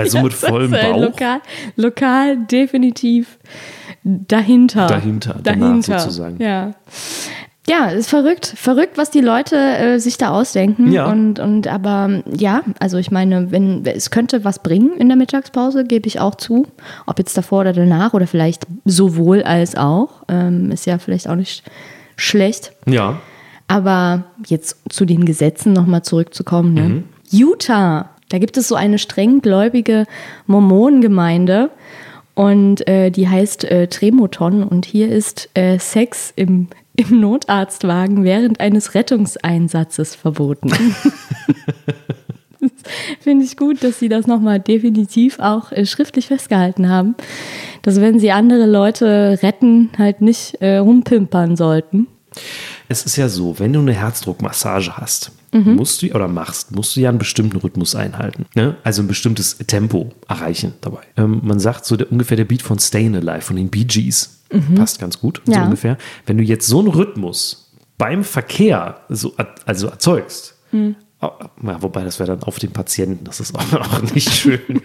Weil 0.00 0.10
so 0.10 0.22
mit 0.22 0.32
vollem 0.32 0.74
äh, 0.74 0.90
Bauch. 0.90 1.00
Lokal, 1.00 1.40
lokal 1.76 2.36
definitiv 2.46 3.38
dahinter. 4.04 4.86
Dahinter, 4.86 5.36
danach 5.42 5.82
sozusagen. 5.82 6.42
Ja. 6.42 6.74
Ja, 7.68 7.86
ist 7.86 8.10
verrückt. 8.10 8.52
Verrückt, 8.56 8.98
was 8.98 9.10
die 9.10 9.20
Leute 9.20 9.56
äh, 9.56 9.98
sich 10.00 10.18
da 10.18 10.30
ausdenken. 10.30 10.90
Ja. 10.90 11.08
Und, 11.08 11.38
und 11.38 11.68
aber 11.68 12.22
ja, 12.26 12.62
also 12.80 12.96
ich 12.96 13.12
meine, 13.12 13.52
wenn 13.52 13.86
es 13.86 14.10
könnte 14.10 14.44
was 14.44 14.60
bringen 14.60 14.96
in 14.98 15.08
der 15.08 15.16
Mittagspause, 15.16 15.84
gebe 15.84 16.08
ich 16.08 16.18
auch 16.18 16.34
zu. 16.34 16.66
Ob 17.06 17.18
jetzt 17.18 17.36
davor 17.36 17.60
oder 17.60 17.72
danach 17.72 18.12
oder 18.12 18.26
vielleicht 18.26 18.66
sowohl 18.84 19.44
als 19.44 19.76
auch. 19.76 20.24
Ähm, 20.28 20.72
ist 20.72 20.86
ja 20.86 20.98
vielleicht 20.98 21.28
auch 21.28 21.36
nicht 21.36 21.62
schlecht. 22.16 22.72
Ja. 22.86 23.20
Aber 23.68 24.24
jetzt 24.46 24.78
zu 24.88 25.04
den 25.04 25.24
Gesetzen 25.24 25.72
nochmal 25.72 26.02
zurückzukommen. 26.02 26.74
Ne? 26.74 27.04
Utah, 27.30 28.10
da 28.30 28.38
gibt 28.38 28.56
es 28.56 28.68
so 28.68 28.74
eine 28.74 28.98
strenggläubige 28.98 30.06
Mormonengemeinde 30.46 31.70
und 32.34 32.88
äh, 32.88 33.10
die 33.10 33.28
heißt 33.28 33.64
äh, 33.64 33.88
Tremoton 33.88 34.62
und 34.62 34.86
hier 34.86 35.10
ist 35.10 35.50
äh, 35.54 35.78
Sex 35.78 36.32
im, 36.36 36.68
im 36.96 37.20
Notarztwagen 37.20 38.24
während 38.24 38.60
eines 38.60 38.94
Rettungseinsatzes 38.94 40.14
verboten. 40.14 40.72
Finde 43.20 43.44
ich 43.44 43.56
gut, 43.56 43.82
dass 43.82 43.98
Sie 43.98 44.08
das 44.08 44.26
nochmal 44.26 44.60
definitiv 44.60 45.38
auch 45.40 45.72
äh, 45.72 45.84
schriftlich 45.84 46.28
festgehalten 46.28 46.88
haben, 46.88 47.16
dass 47.82 48.00
wenn 48.00 48.20
Sie 48.20 48.30
andere 48.30 48.66
Leute 48.66 49.38
retten, 49.42 49.90
halt 49.98 50.20
nicht 50.20 50.54
äh, 50.60 50.76
rumpimpern 50.76 51.56
sollten. 51.56 52.06
Es 52.88 53.04
ist 53.04 53.16
ja 53.16 53.28
so, 53.28 53.58
wenn 53.58 53.72
du 53.72 53.80
eine 53.80 53.94
Herzdruckmassage 53.94 54.96
hast, 54.96 55.32
Mhm. 55.52 55.74
musst 55.76 56.02
du 56.02 56.10
oder 56.12 56.28
machst, 56.28 56.74
musst 56.74 56.94
du 56.96 57.00
ja 57.00 57.08
einen 57.08 57.18
bestimmten 57.18 57.56
Rhythmus 57.56 57.94
einhalten. 57.96 58.46
Ne? 58.54 58.76
Also 58.84 59.02
ein 59.02 59.08
bestimmtes 59.08 59.58
Tempo 59.66 60.10
erreichen 60.28 60.74
dabei. 60.80 61.00
Ähm, 61.16 61.40
man 61.42 61.58
sagt 61.58 61.84
so 61.86 61.96
der, 61.96 62.10
ungefähr 62.12 62.36
der 62.36 62.44
Beat 62.44 62.62
von 62.62 62.78
Stayin' 62.78 63.16
Alive 63.16 63.42
von 63.42 63.56
den 63.56 63.68
Bee 63.68 63.84
Gees. 63.84 64.36
Passt 64.76 64.98
ganz 65.00 65.18
gut, 65.20 65.40
so 65.44 65.50
Mhm. 65.52 65.56
Ja. 65.58 65.64
ungefähr. 65.64 65.96
Wenn 66.26 66.38
du 66.38 66.44
jetzt 66.44 66.66
so 66.66 66.78
einen 66.80 66.88
Rhythmus 66.88 67.72
beim 67.98 68.22
Verkehr 68.24 69.00
so, 69.08 69.34
also 69.66 69.88
erzeugst, 69.88 70.54
Mhm. 70.72 70.94
ja, 71.20 71.82
wobei 71.82 72.04
das 72.04 72.18
wäre 72.20 72.28
dann 72.36 72.42
auf 72.44 72.58
den 72.58 72.70
Patienten, 72.72 73.24
das 73.24 73.40
ist 73.40 73.54
auch, 73.58 73.72
auch 73.72 74.02
nicht 74.14 74.30
schön. 74.32 74.60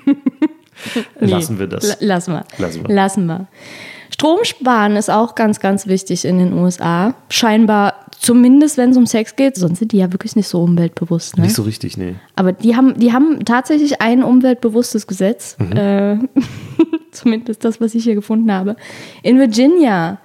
Lassen 1.20 1.58
wir 1.60 1.68
das. 1.68 1.88
La- 1.88 1.96
Lassen 2.16 2.34
wir. 2.34 2.46
Lassen 2.58 2.84
wir. 2.88 2.94
Lassen 2.96 3.26
wir. 3.28 3.48
Strom 4.14 4.40
sparen 4.44 4.96
ist 4.96 5.10
auch 5.10 5.36
ganz, 5.36 5.60
ganz 5.60 5.88
wichtig 5.88 6.26
in 6.26 6.38
den 6.40 6.54
USA. 6.54 7.16
Scheinbar, 7.30 7.94
zumindest 8.20 8.78
wenn 8.78 8.92
es 8.92 8.98
um 8.98 9.06
Sex 9.06 9.36
geht, 9.36 9.56
sonst 9.56 9.80
sind 9.80 9.92
die 9.92 9.98
ja 9.98 10.12
wirklich 10.12 10.36
nicht 10.36 10.48
so 10.48 10.62
umweltbewusst. 10.62 11.38
Ne? 11.38 11.44
Nicht 11.44 11.56
so 11.56 11.64
richtig, 11.64 11.98
nee. 11.98 12.16
Aber 12.36 12.52
die 12.54 12.76
haben, 12.76 12.98
die 13.00 13.14
haben 13.14 13.44
tatsächlich 13.46 14.02
ein 14.02 14.24
umweltbewusstes 14.24 15.08
Gesetz. 15.08 15.58
Mhm. 15.60 15.78
Äh, 15.78 16.18
zumindest 17.12 17.64
das, 17.66 17.82
was 17.82 17.96
ich 17.96 18.04
hier 18.04 18.16
gefunden 18.16 18.52
habe. 18.52 18.76
In 19.24 19.40
Virginia, 19.40 20.20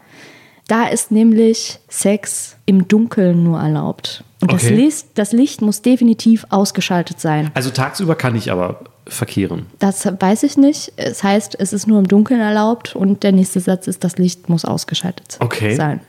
da 0.68 0.86
ist 0.86 1.10
nämlich 1.10 1.78
Sex 1.88 2.56
im 2.66 2.86
Dunkeln 2.86 3.42
nur 3.42 3.58
erlaubt. 3.58 4.24
Und 4.40 4.52
das, 4.52 4.64
Okay. 4.64 4.74
Licht, 4.74 5.06
das 5.14 5.32
Licht 5.32 5.62
muss 5.62 5.82
definitiv 5.82 6.46
ausgeschaltet 6.50 7.20
sein. 7.20 7.50
Also 7.54 7.70
tagsüber 7.70 8.14
kann 8.14 8.36
ich 8.36 8.50
aber 8.50 8.84
verkehren. 9.10 9.66
Das 9.78 10.06
weiß 10.06 10.42
ich 10.44 10.56
nicht. 10.56 10.92
Es 10.96 11.22
heißt, 11.22 11.56
es 11.58 11.72
ist 11.72 11.86
nur 11.86 11.98
im 11.98 12.08
Dunkeln 12.08 12.40
erlaubt 12.40 12.94
und 12.96 13.22
der 13.22 13.32
nächste 13.32 13.60
Satz 13.60 13.86
ist, 13.86 14.04
das 14.04 14.16
Licht 14.18 14.48
muss 14.48 14.64
ausgeschaltet 14.64 15.36
Okay. 15.40 15.74
sein. 15.74 16.00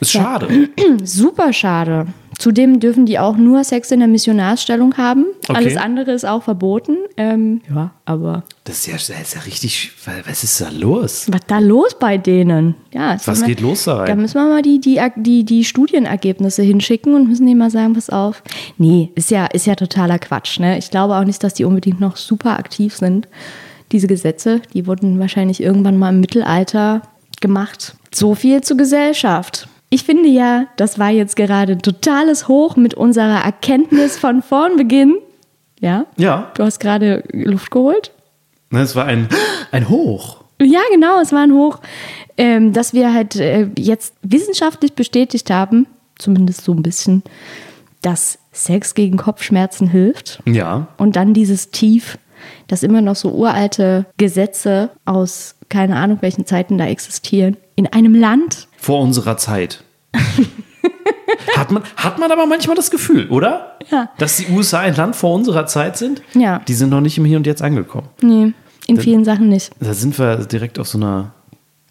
Ist 0.00 0.12
schade. 0.12 0.68
Super 1.04 1.52
schade. 1.52 2.06
Zudem 2.44 2.78
dürfen 2.78 3.06
die 3.06 3.18
auch 3.18 3.38
nur 3.38 3.64
Sex 3.64 3.90
in 3.90 4.00
der 4.00 4.08
Missionarsstellung 4.08 4.98
haben. 4.98 5.24
Okay. 5.48 5.56
Alles 5.56 5.78
andere 5.78 6.12
ist 6.12 6.26
auch 6.26 6.42
verboten. 6.42 6.98
Ähm, 7.16 7.62
ja, 7.74 7.92
aber 8.04 8.42
Das 8.64 8.80
ist 8.80 8.86
ja, 8.86 8.92
das 8.92 9.08
ist 9.08 9.34
ja 9.34 9.40
richtig. 9.46 9.92
Was 10.26 10.44
ist 10.44 10.60
da 10.60 10.68
los? 10.68 11.24
was 11.32 11.40
da 11.46 11.58
los 11.58 11.96
bei 11.98 12.18
denen? 12.18 12.74
Ja, 12.92 13.16
Was 13.24 13.46
geht 13.46 13.62
los 13.62 13.84
da 13.84 13.96
rein? 13.96 14.08
Da 14.08 14.14
müssen 14.14 14.34
wir 14.34 14.46
mal 14.46 14.60
die, 14.60 14.78
die, 14.78 15.00
die, 15.16 15.44
die 15.44 15.64
Studienergebnisse 15.64 16.60
hinschicken 16.60 17.14
und 17.14 17.30
müssen 17.30 17.46
denen 17.46 17.60
mal 17.60 17.70
sagen, 17.70 17.94
pass 17.94 18.10
auf. 18.10 18.42
Nee, 18.76 19.10
ist 19.14 19.30
ja, 19.30 19.46
ist 19.46 19.64
ja 19.64 19.74
totaler 19.74 20.18
Quatsch. 20.18 20.60
Ne? 20.60 20.76
Ich 20.76 20.90
glaube 20.90 21.16
auch 21.16 21.24
nicht, 21.24 21.42
dass 21.42 21.54
die 21.54 21.64
unbedingt 21.64 21.98
noch 21.98 22.18
super 22.18 22.58
aktiv 22.58 22.94
sind. 22.94 23.26
Diese 23.90 24.06
Gesetze, 24.06 24.60
die 24.74 24.86
wurden 24.86 25.18
wahrscheinlich 25.18 25.62
irgendwann 25.62 25.96
mal 25.96 26.10
im 26.10 26.20
Mittelalter 26.20 27.00
gemacht. 27.40 27.96
So 28.14 28.34
viel 28.34 28.60
zur 28.60 28.76
Gesellschaft. 28.76 29.66
Ich 29.94 30.02
finde 30.02 30.28
ja, 30.28 30.66
das 30.76 30.98
war 30.98 31.10
jetzt 31.10 31.36
gerade 31.36 31.74
ein 31.74 31.80
totales 31.80 32.48
Hoch 32.48 32.74
mit 32.74 32.94
unserer 32.94 33.44
Erkenntnis 33.44 34.18
von 34.18 34.42
vorn 34.42 34.76
Beginn. 34.76 35.14
Ja? 35.78 36.06
Ja, 36.16 36.50
Du 36.56 36.64
hast 36.64 36.80
gerade 36.80 37.22
Luft 37.32 37.70
geholt? 37.70 38.10
es 38.72 38.96
war 38.96 39.04
ein, 39.04 39.28
ein 39.70 39.88
Hoch. 39.88 40.38
Ja, 40.60 40.80
genau, 40.92 41.20
es 41.20 41.30
war 41.30 41.42
ein 41.42 41.52
Hoch, 41.52 41.78
ähm, 42.36 42.72
dass 42.72 42.92
wir 42.92 43.14
halt 43.14 43.36
äh, 43.36 43.68
jetzt 43.78 44.14
wissenschaftlich 44.22 44.94
bestätigt 44.94 45.48
haben, 45.50 45.86
zumindest 46.18 46.64
so 46.64 46.72
ein 46.72 46.82
bisschen, 46.82 47.22
dass 48.02 48.40
Sex 48.50 48.96
gegen 48.96 49.16
Kopfschmerzen 49.16 49.86
hilft. 49.86 50.42
Ja. 50.44 50.88
Und 50.96 51.14
dann 51.14 51.34
dieses 51.34 51.70
Tief, 51.70 52.18
dass 52.66 52.82
immer 52.82 53.00
noch 53.00 53.14
so 53.14 53.30
uralte 53.30 54.06
Gesetze 54.16 54.90
aus 55.04 55.54
keine 55.68 55.96
Ahnung 55.96 56.18
welchen 56.20 56.46
Zeiten 56.46 56.78
da 56.78 56.86
existieren. 56.86 57.56
In 57.76 57.86
einem 57.92 58.14
Land, 58.14 58.68
Vor 58.84 59.00
unserer 59.00 59.36
Zeit. 59.38 59.82
hat, 61.56 61.70
man, 61.70 61.84
hat 61.96 62.18
man 62.18 62.30
aber 62.30 62.44
manchmal 62.44 62.76
das 62.76 62.90
Gefühl, 62.90 63.30
oder? 63.30 63.78
Ja. 63.90 64.10
Dass 64.18 64.36
die 64.36 64.46
USA 64.48 64.80
ein 64.80 64.94
Land 64.94 65.16
vor 65.16 65.34
unserer 65.34 65.64
Zeit 65.64 65.96
sind? 65.96 66.20
Ja. 66.34 66.58
Die 66.58 66.74
sind 66.74 66.90
noch 66.90 67.00
nicht 67.00 67.16
im 67.16 67.24
Hier 67.24 67.38
und 67.38 67.46
Jetzt 67.46 67.62
angekommen. 67.62 68.10
Nee, 68.20 68.52
in 68.86 69.00
vielen 69.00 69.24
Sachen 69.24 69.48
nicht. 69.48 69.70
Da 69.80 69.94
sind 69.94 70.18
wir 70.18 70.36
direkt 70.44 70.78
auf 70.78 70.86
so 70.86 70.98
einer 70.98 71.32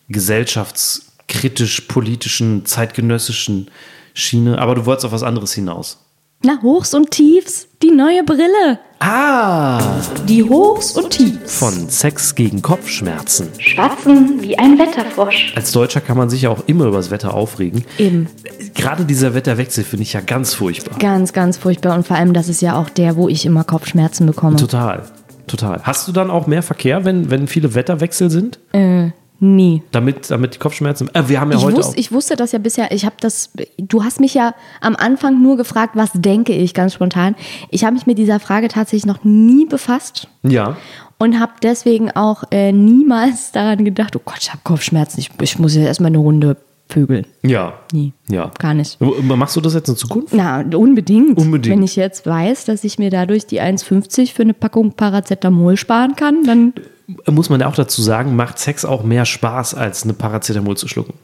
gesellschaftskritisch-politischen, 0.08 2.68
zeitgenössischen 2.68 3.72
Schiene. 4.14 4.60
Aber 4.60 4.76
du 4.76 4.86
wolltest 4.86 5.08
auf 5.08 5.14
was 5.14 5.24
anderes 5.24 5.54
hinaus. 5.54 6.03
Na, 6.46 6.62
Hochs 6.62 6.94
und 6.94 7.10
Tiefs, 7.10 7.70
die 7.82 7.92
neue 7.92 8.22
Brille. 8.26 8.78
Ah! 9.00 9.82
Die 10.28 10.44
Hochs 10.44 10.92
und 10.92 11.10
Tiefs. 11.10 11.58
Von 11.58 11.88
Sex 11.88 12.36
gegen 12.36 12.62
Kopfschmerzen. 12.62 13.48
Schwatzen 13.60 14.42
wie 14.42 14.58
ein 14.60 14.78
Wetterfrosch. 14.78 15.54
Als 15.56 15.72
Deutscher 15.72 16.02
kann 16.02 16.18
man 16.18 16.30
sich 16.30 16.42
ja 16.42 16.50
auch 16.50 16.64
immer 16.68 16.84
über 16.88 16.98
das 16.98 17.12
Wetter 17.12 17.34
aufregen. 17.34 17.86
Eben. 17.98 18.28
Gerade 18.76 19.06
dieser 19.06 19.34
Wetterwechsel 19.34 19.86
finde 19.86 20.04
ich 20.04 20.12
ja 20.12 20.20
ganz 20.20 20.54
furchtbar. 20.54 21.00
Ganz, 21.00 21.32
ganz 21.32 21.56
furchtbar. 21.56 21.96
Und 21.96 22.06
vor 22.06 22.18
allem, 22.18 22.34
das 22.34 22.50
ist 22.50 22.62
ja 22.62 22.76
auch 22.78 22.90
der, 22.90 23.16
wo 23.16 23.30
ich 23.30 23.46
immer 23.46 23.64
Kopfschmerzen 23.64 24.26
bekomme. 24.26 24.58
Total. 24.58 25.04
Total. 25.48 25.82
Hast 25.84 26.10
du 26.10 26.12
dann 26.12 26.30
auch 26.30 26.46
mehr 26.46 26.62
Verkehr, 26.62 27.06
wenn, 27.06 27.32
wenn 27.32 27.48
viele 27.48 27.74
Wetterwechsel 27.74 28.30
sind? 28.30 28.60
Nie. 29.44 29.84
Damit, 29.92 30.32
damit 30.32 30.56
die 30.56 30.60
Kopfschmerzen. 30.60 31.14
Äh, 31.14 31.28
wir 31.28 31.42
haben 31.42 31.52
ja 31.52 31.58
Ich, 31.58 31.66
heute 31.66 31.76
wus, 31.76 31.88
auch. 31.88 31.98
ich 31.98 32.14
wusste 32.14 32.38
das 32.38 32.54
ja 32.54 32.60
bisher, 32.60 32.94
ich 32.94 33.04
habe 33.04 33.18
das, 33.20 33.52
du 33.78 34.02
hast 34.02 34.22
mich 34.22 34.34
ja 34.34 34.56
am 34.80 34.96
Anfang 34.96 35.42
nur 35.42 35.58
gefragt, 35.58 35.98
was 35.98 36.12
denke 36.14 36.54
ich, 36.54 36.74
ganz 36.74 36.94
spontan. 36.94 37.36
Ich 37.70 37.84
habe 37.84 37.94
mich 37.94 38.08
mit 38.08 38.18
dieser 38.18 38.40
Frage 38.40 38.70
tatsächlich 38.70 39.06
noch 39.06 39.26
nie 39.26 39.66
befasst 39.66 40.30
ja. 40.44 40.78
und 41.18 41.42
habe 41.42 41.52
deswegen 41.62 42.10
auch 42.10 42.46
äh, 42.52 42.72
niemals 42.72 43.52
daran 43.52 43.84
gedacht, 43.84 44.16
oh 44.16 44.22
Gott, 44.24 44.38
ich 44.40 44.50
habe 44.50 44.62
Kopfschmerzen, 44.64 45.20
ich, 45.20 45.30
ich 45.42 45.60
muss 45.60 45.76
jetzt 45.76 45.88
erstmal 45.88 46.12
eine 46.12 46.20
Runde 46.20 46.56
vögeln. 46.88 47.28
Ja. 47.42 47.74
Nie. 47.92 48.14
Ja. 48.30 48.50
Gar 48.60 48.76
nicht. 48.76 48.98
Machst 49.02 49.58
du 49.58 49.62
das 49.62 49.74
jetzt 49.74 49.90
in 49.90 49.98
Zukunft? 49.98 50.34
Na, 50.34 50.62
unbedingt. 50.74 51.38
Unbedingt. 51.38 51.76
Wenn 51.76 51.84
ich 51.84 51.98
jetzt 51.98 52.26
weiß, 52.26 52.64
dass 52.64 52.86
ich 52.86 52.98
mir 52.98 53.10
dadurch 53.10 53.46
die 53.46 53.62
1,50 53.62 54.32
für 54.32 54.44
eine 54.44 54.54
Packung 54.54 54.94
Paracetamol 54.94 55.76
sparen 55.76 56.16
kann, 56.16 56.46
dann 56.46 56.74
Muss 57.30 57.50
man 57.50 57.60
ja 57.60 57.68
auch 57.68 57.76
dazu 57.76 58.02
sagen, 58.02 58.36
macht 58.36 58.60
Sex 58.60 58.86
auch 58.86 59.04
mehr 59.04 59.26
Spaß, 59.26 59.74
als 59.76 60.04
eine 60.04 60.14
Paracetamol 60.14 60.78
zu 60.78 60.88
schlucken. 60.88 61.16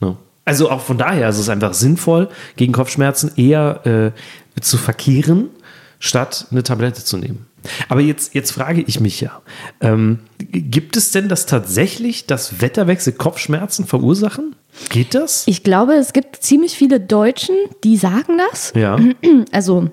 Ne? 0.00 0.16
Also 0.44 0.70
auch 0.70 0.80
von 0.80 0.98
daher 0.98 1.28
ist 1.28 1.38
es 1.38 1.48
einfach 1.48 1.74
sinnvoll, 1.74 2.28
gegen 2.56 2.72
Kopfschmerzen 2.72 3.32
eher 3.36 3.86
äh, 3.86 4.60
zu 4.60 4.78
verkehren, 4.78 5.50
statt 5.98 6.46
eine 6.50 6.62
Tablette 6.62 7.04
zu 7.04 7.18
nehmen. 7.18 7.46
Aber 7.88 8.00
jetzt, 8.00 8.34
jetzt 8.34 8.52
frage 8.52 8.82
ich 8.82 9.00
mich 9.00 9.20
ja, 9.20 9.42
ähm, 9.80 10.20
gibt 10.38 10.96
es 10.96 11.10
denn 11.10 11.28
das 11.28 11.46
tatsächlich, 11.46 12.26
dass 12.26 12.60
Wetterwechsel 12.60 13.12
Kopfschmerzen 13.12 13.86
verursachen? 13.86 14.54
Geht 14.90 15.14
das? 15.14 15.44
ich 15.46 15.64
glaube, 15.64 15.94
es 15.94 16.12
gibt 16.12 16.36
ziemlich 16.36 16.76
viele 16.76 17.00
Deutschen, 17.00 17.56
die 17.84 17.96
sagen 17.96 18.38
das. 18.50 18.72
ja. 18.74 18.98
Also, 19.52 19.90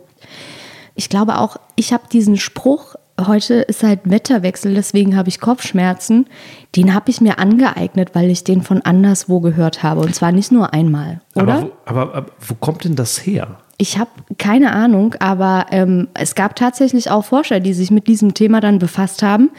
ich 0.95 1.09
glaube 1.09 1.37
auch, 1.39 1.57
ich 1.75 1.91
habe 1.91 2.03
diesen 2.11 2.37
Spruch, 2.37 2.95
heute 3.19 3.55
ist 3.55 3.83
halt 3.83 4.01
Wetterwechsel, 4.03 4.73
deswegen 4.73 5.15
habe 5.15 5.29
ich 5.29 5.39
Kopfschmerzen. 5.39 6.27
Den 6.75 6.93
habe 6.93 7.09
ich 7.09 7.21
mir 7.21 7.39
angeeignet, 7.39 8.11
weil 8.13 8.29
ich 8.29 8.43
den 8.43 8.61
von 8.61 8.81
anderswo 8.81 9.39
gehört 9.39 9.83
habe. 9.83 10.01
Und 10.01 10.13
zwar 10.13 10.31
nicht 10.31 10.51
nur 10.51 10.73
einmal, 10.73 11.21
oder? 11.35 11.53
Aber, 11.53 11.61
wo, 11.63 11.71
aber, 11.85 12.15
aber 12.15 12.31
wo 12.45 12.55
kommt 12.55 12.83
denn 12.83 12.95
das 12.95 13.25
her? 13.25 13.59
Ich 13.77 13.97
habe 13.97 14.11
keine 14.37 14.71
Ahnung, 14.71 15.15
aber 15.19 15.67
ähm, 15.71 16.07
es 16.13 16.35
gab 16.35 16.55
tatsächlich 16.55 17.11
auch 17.11 17.25
Forscher, 17.25 17.59
die 17.59 17.73
sich 17.73 17.91
mit 17.91 18.07
diesem 18.07 18.33
Thema 18.33 18.61
dann 18.61 18.79
befasst 18.79 19.21
haben, 19.21 19.49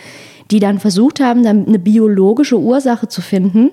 die 0.51 0.59
dann 0.59 0.79
versucht 0.79 1.21
haben, 1.21 1.43
dann 1.43 1.67
eine 1.67 1.79
biologische 1.79 2.59
Ursache 2.59 3.09
zu 3.09 3.21
finden, 3.21 3.71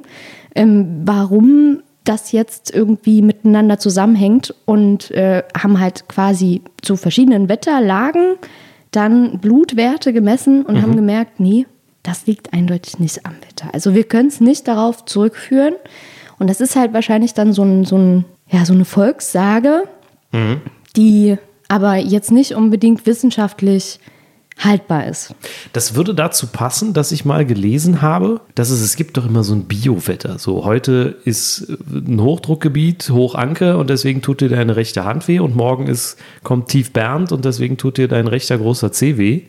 ähm, 0.55 1.01
warum 1.05 1.81
das 2.03 2.33
jetzt 2.33 2.73
irgendwie 2.73 3.21
miteinander 3.21 3.79
zusammenhängt 3.79 4.53
und 4.65 5.11
äh, 5.11 5.43
haben 5.57 5.79
halt 5.79 6.09
quasi 6.09 6.61
zu 6.81 6.97
verschiedenen 6.97 7.47
Wetterlagen 7.47 8.35
dann 8.95 9.39
Blutwerte 9.39 10.13
gemessen 10.13 10.65
und 10.65 10.81
haben 10.81 10.95
gemerkt, 10.95 11.39
nee, 11.39 11.65
das 12.03 12.25
liegt 12.25 12.53
eindeutig 12.53 12.99
nicht 12.99 13.25
am 13.25 13.35
Wetter. 13.47 13.69
Also 13.73 13.95
wir 13.95 14.03
können 14.03 14.27
es 14.27 14.41
nicht 14.41 14.67
darauf 14.67 15.05
zurückführen. 15.05 15.75
Und 16.39 16.49
das 16.49 16.61
ist 16.61 16.75
halt 16.75 16.93
wahrscheinlich 16.93 17.33
dann 17.33 17.53
so, 17.53 17.63
ein, 17.63 17.85
so, 17.85 17.97
ein, 17.97 18.25
ja, 18.49 18.65
so 18.65 18.73
eine 18.73 18.85
Volkssage, 18.85 19.83
die 20.95 21.37
aber 21.69 21.95
jetzt 21.95 22.31
nicht 22.31 22.53
unbedingt 22.53 23.05
wissenschaftlich 23.05 23.99
haltbar 24.57 25.07
ist. 25.07 25.33
Das 25.73 25.95
würde 25.95 26.13
dazu 26.13 26.47
passen, 26.47 26.93
dass 26.93 27.11
ich 27.11 27.25
mal 27.25 27.45
gelesen 27.45 28.01
habe, 28.01 28.41
dass 28.55 28.69
es, 28.69 28.81
es 28.81 28.95
gibt 28.95 29.17
doch 29.17 29.25
immer 29.25 29.43
so 29.43 29.53
ein 29.53 29.65
Biowetter. 29.65 30.39
So, 30.39 30.65
heute 30.65 31.17
ist 31.25 31.67
ein 31.91 32.21
Hochdruckgebiet, 32.21 33.09
Hochanke 33.09 33.77
und 33.77 33.89
deswegen 33.89 34.21
tut 34.21 34.41
dir 34.41 34.49
deine 34.49 34.75
rechte 34.75 35.05
Hand 35.05 35.27
weh 35.27 35.39
und 35.39 35.55
morgen 35.55 35.87
ist, 35.87 36.17
kommt 36.43 36.69
tief 36.69 36.91
Bernd 36.93 37.31
und 37.31 37.45
deswegen 37.45 37.77
tut 37.77 37.97
dir 37.97 38.07
dein 38.07 38.27
rechter 38.27 38.57
großer 38.57 38.91
Zeh 38.91 39.17
weh. 39.17 39.43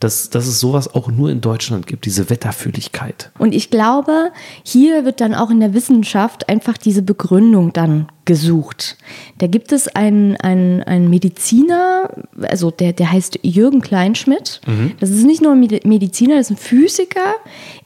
Dass, 0.00 0.30
dass 0.30 0.46
es 0.46 0.60
sowas 0.60 0.94
auch 0.94 1.08
nur 1.08 1.30
in 1.30 1.40
Deutschland 1.40 1.86
gibt, 1.86 2.04
diese 2.04 2.28
Wetterfühligkeit. 2.30 3.30
Und 3.38 3.54
ich 3.54 3.70
glaube, 3.70 4.30
hier 4.62 5.04
wird 5.04 5.20
dann 5.20 5.34
auch 5.34 5.50
in 5.50 5.60
der 5.60 5.74
Wissenschaft 5.74 6.48
einfach 6.48 6.76
diese 6.76 7.02
Begründung 7.02 7.72
dann 7.72 8.08
gesucht. 8.26 8.98
Da 9.38 9.46
gibt 9.46 9.72
es 9.72 9.88
einen, 9.88 10.36
einen, 10.36 10.82
einen 10.82 11.08
Mediziner, 11.08 12.10
also 12.42 12.70
der, 12.70 12.92
der 12.92 13.10
heißt 13.10 13.38
Jürgen 13.42 13.80
Kleinschmidt. 13.80 14.60
Das 15.00 15.08
ist 15.10 15.24
nicht 15.24 15.40
nur 15.40 15.52
ein 15.52 15.60
Medi- 15.60 15.86
Mediziner, 15.86 16.36
das 16.36 16.50
ist 16.50 16.58
ein 16.58 16.62
Physiker, 16.62 17.34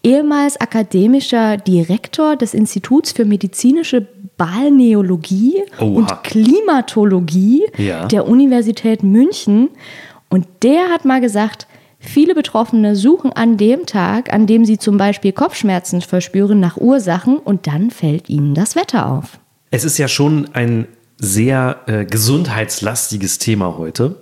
ehemals 0.02 0.60
akademischer 0.60 1.56
Direktor 1.58 2.34
des 2.36 2.54
Instituts 2.54 3.12
für 3.12 3.24
medizinische 3.24 4.06
Balneologie 4.36 5.62
Oha. 5.78 5.84
und 5.84 6.22
Klimatologie 6.24 7.64
Ja. 7.76 8.06
der 8.06 8.26
Universität 8.26 9.02
München. 9.02 9.68
Und 10.28 10.46
der 10.62 10.88
hat 10.90 11.04
mal 11.04 11.20
gesagt, 11.20 11.66
viele 11.98 12.34
Betroffene 12.34 12.96
suchen 12.96 13.32
an 13.32 13.56
dem 13.58 13.84
Tag, 13.84 14.32
an 14.32 14.46
dem 14.46 14.64
sie 14.64 14.78
zum 14.78 14.96
Beispiel 14.96 15.32
Kopfschmerzen 15.32 16.00
verspüren, 16.00 16.60
nach 16.60 16.76
Ursachen 16.78 17.36
und 17.36 17.66
dann 17.66 17.90
fällt 17.90 18.30
ihnen 18.30 18.54
das 18.54 18.76
Wetter 18.76 19.10
auf. 19.10 19.38
Es 19.70 19.84
ist 19.84 19.98
ja 19.98 20.08
schon 20.08 20.48
ein 20.54 20.86
sehr 21.22 21.80
äh, 21.86 22.04
gesundheitslastiges 22.06 23.38
Thema 23.38 23.76
heute. 23.78 24.16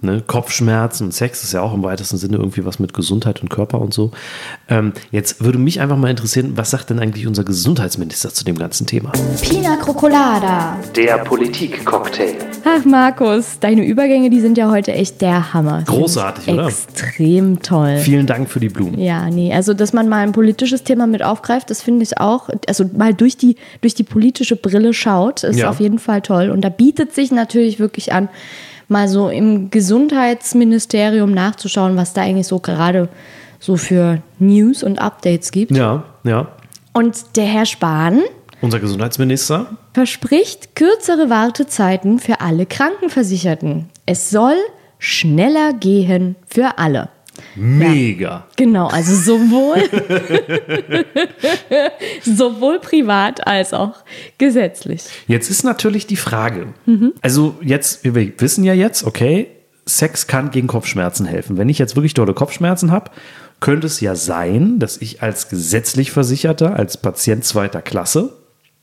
Ne? 0.00 0.22
Kopfschmerzen 0.26 1.04
und 1.06 1.12
Sex 1.12 1.42
ist 1.42 1.52
ja 1.52 1.60
auch 1.62 1.74
im 1.74 1.82
weitesten 1.82 2.16
Sinne 2.18 2.36
irgendwie 2.36 2.64
was 2.64 2.78
mit 2.78 2.94
Gesundheit 2.94 3.42
und 3.42 3.48
Körper 3.48 3.80
und 3.80 3.92
so. 3.92 4.12
Ähm, 4.68 4.92
jetzt 5.10 5.42
würde 5.42 5.58
mich 5.58 5.80
einfach 5.80 5.96
mal 5.96 6.08
interessieren, 6.10 6.52
was 6.56 6.70
sagt 6.70 6.90
denn 6.90 6.98
eigentlich 7.00 7.26
unser 7.26 7.42
Gesundheitsminister 7.42 8.30
zu 8.32 8.44
dem 8.44 8.56
ganzen 8.58 8.86
Thema? 8.86 9.10
Pina 9.42 9.76
Crocolada. 9.76 10.76
Der 10.94 11.18
Politikcocktail. 11.18 12.34
Ach, 12.64 12.84
Markus, 12.84 13.58
deine 13.60 13.84
Übergänge, 13.84 14.30
die 14.30 14.40
sind 14.40 14.56
ja 14.58 14.70
heute 14.70 14.92
echt 14.92 15.20
der 15.22 15.52
Hammer. 15.54 15.82
Großartig, 15.86 16.48
oder? 16.48 16.66
Extrem 16.68 17.60
toll. 17.62 17.98
Vielen 17.98 18.26
Dank 18.26 18.48
für 18.50 18.60
die 18.60 18.68
Blumen. 18.68 18.98
Ja, 18.98 19.30
nee, 19.30 19.52
also 19.52 19.74
dass 19.74 19.92
man 19.92 20.08
mal 20.08 20.18
ein 20.22 20.32
politisches 20.32 20.84
Thema 20.84 21.06
mit 21.06 21.22
aufgreift, 21.24 21.70
das 21.70 21.82
finde 21.82 22.02
ich 22.04 22.18
auch, 22.18 22.50
also 22.68 22.84
mal 22.96 23.14
durch 23.14 23.36
die, 23.36 23.56
durch 23.80 23.94
die 23.94 24.04
politische 24.04 24.56
Brille 24.56 24.92
schaut, 24.94 25.42
ist 25.42 25.56
Ja. 25.58 25.70
auf 25.70 25.80
jeden 25.80 25.98
Fall 25.98 26.20
toll. 26.22 26.35
Und 26.50 26.62
da 26.62 26.68
bietet 26.68 27.14
sich 27.14 27.30
natürlich 27.30 27.78
wirklich 27.78 28.12
an, 28.12 28.28
mal 28.88 29.08
so 29.08 29.28
im 29.28 29.70
Gesundheitsministerium 29.70 31.32
nachzuschauen, 31.32 31.96
was 31.96 32.12
da 32.12 32.22
eigentlich 32.22 32.46
so 32.46 32.60
gerade 32.60 33.08
so 33.58 33.76
für 33.76 34.22
News 34.38 34.82
und 34.82 35.00
Updates 35.00 35.50
gibt. 35.50 35.76
Ja, 35.76 36.04
ja. 36.24 36.48
Und 36.92 37.36
der 37.36 37.44
Herr 37.44 37.66
Spahn 37.66 38.22
Unser 38.60 38.80
Gesundheitsminister. 38.80 39.66
verspricht 39.92 40.76
kürzere 40.76 41.28
Wartezeiten 41.28 42.18
für 42.18 42.40
alle 42.40 42.66
Krankenversicherten. 42.66 43.90
Es 44.06 44.30
soll 44.30 44.56
schneller 44.98 45.72
gehen 45.72 46.36
für 46.46 46.78
alle. 46.78 47.08
Mega. 47.54 48.46
Genau, 48.56 48.88
also 48.88 49.14
sowohl, 49.14 49.82
sowohl 52.22 52.80
privat 52.80 53.46
als 53.46 53.72
auch 53.72 53.94
gesetzlich. 54.38 55.04
Jetzt 55.26 55.50
ist 55.50 55.64
natürlich 55.64 56.06
die 56.06 56.16
Frage. 56.16 56.74
Also 57.22 57.56
jetzt, 57.62 58.04
wir 58.04 58.14
wissen 58.14 58.64
ja 58.64 58.74
jetzt, 58.74 59.04
okay, 59.04 59.48
Sex 59.86 60.26
kann 60.26 60.50
gegen 60.50 60.66
Kopfschmerzen 60.66 61.26
helfen. 61.26 61.56
Wenn 61.56 61.68
ich 61.68 61.78
jetzt 61.78 61.94
wirklich 61.94 62.14
dolle 62.14 62.34
Kopfschmerzen 62.34 62.90
habe, 62.90 63.10
könnte 63.60 63.86
es 63.86 64.00
ja 64.00 64.16
sein, 64.16 64.78
dass 64.78 64.98
ich 64.98 65.22
als 65.22 65.48
gesetzlich 65.48 66.10
Versicherter, 66.10 66.76
als 66.76 66.96
Patient 66.96 67.44
zweiter 67.44 67.82
Klasse, 67.82 68.34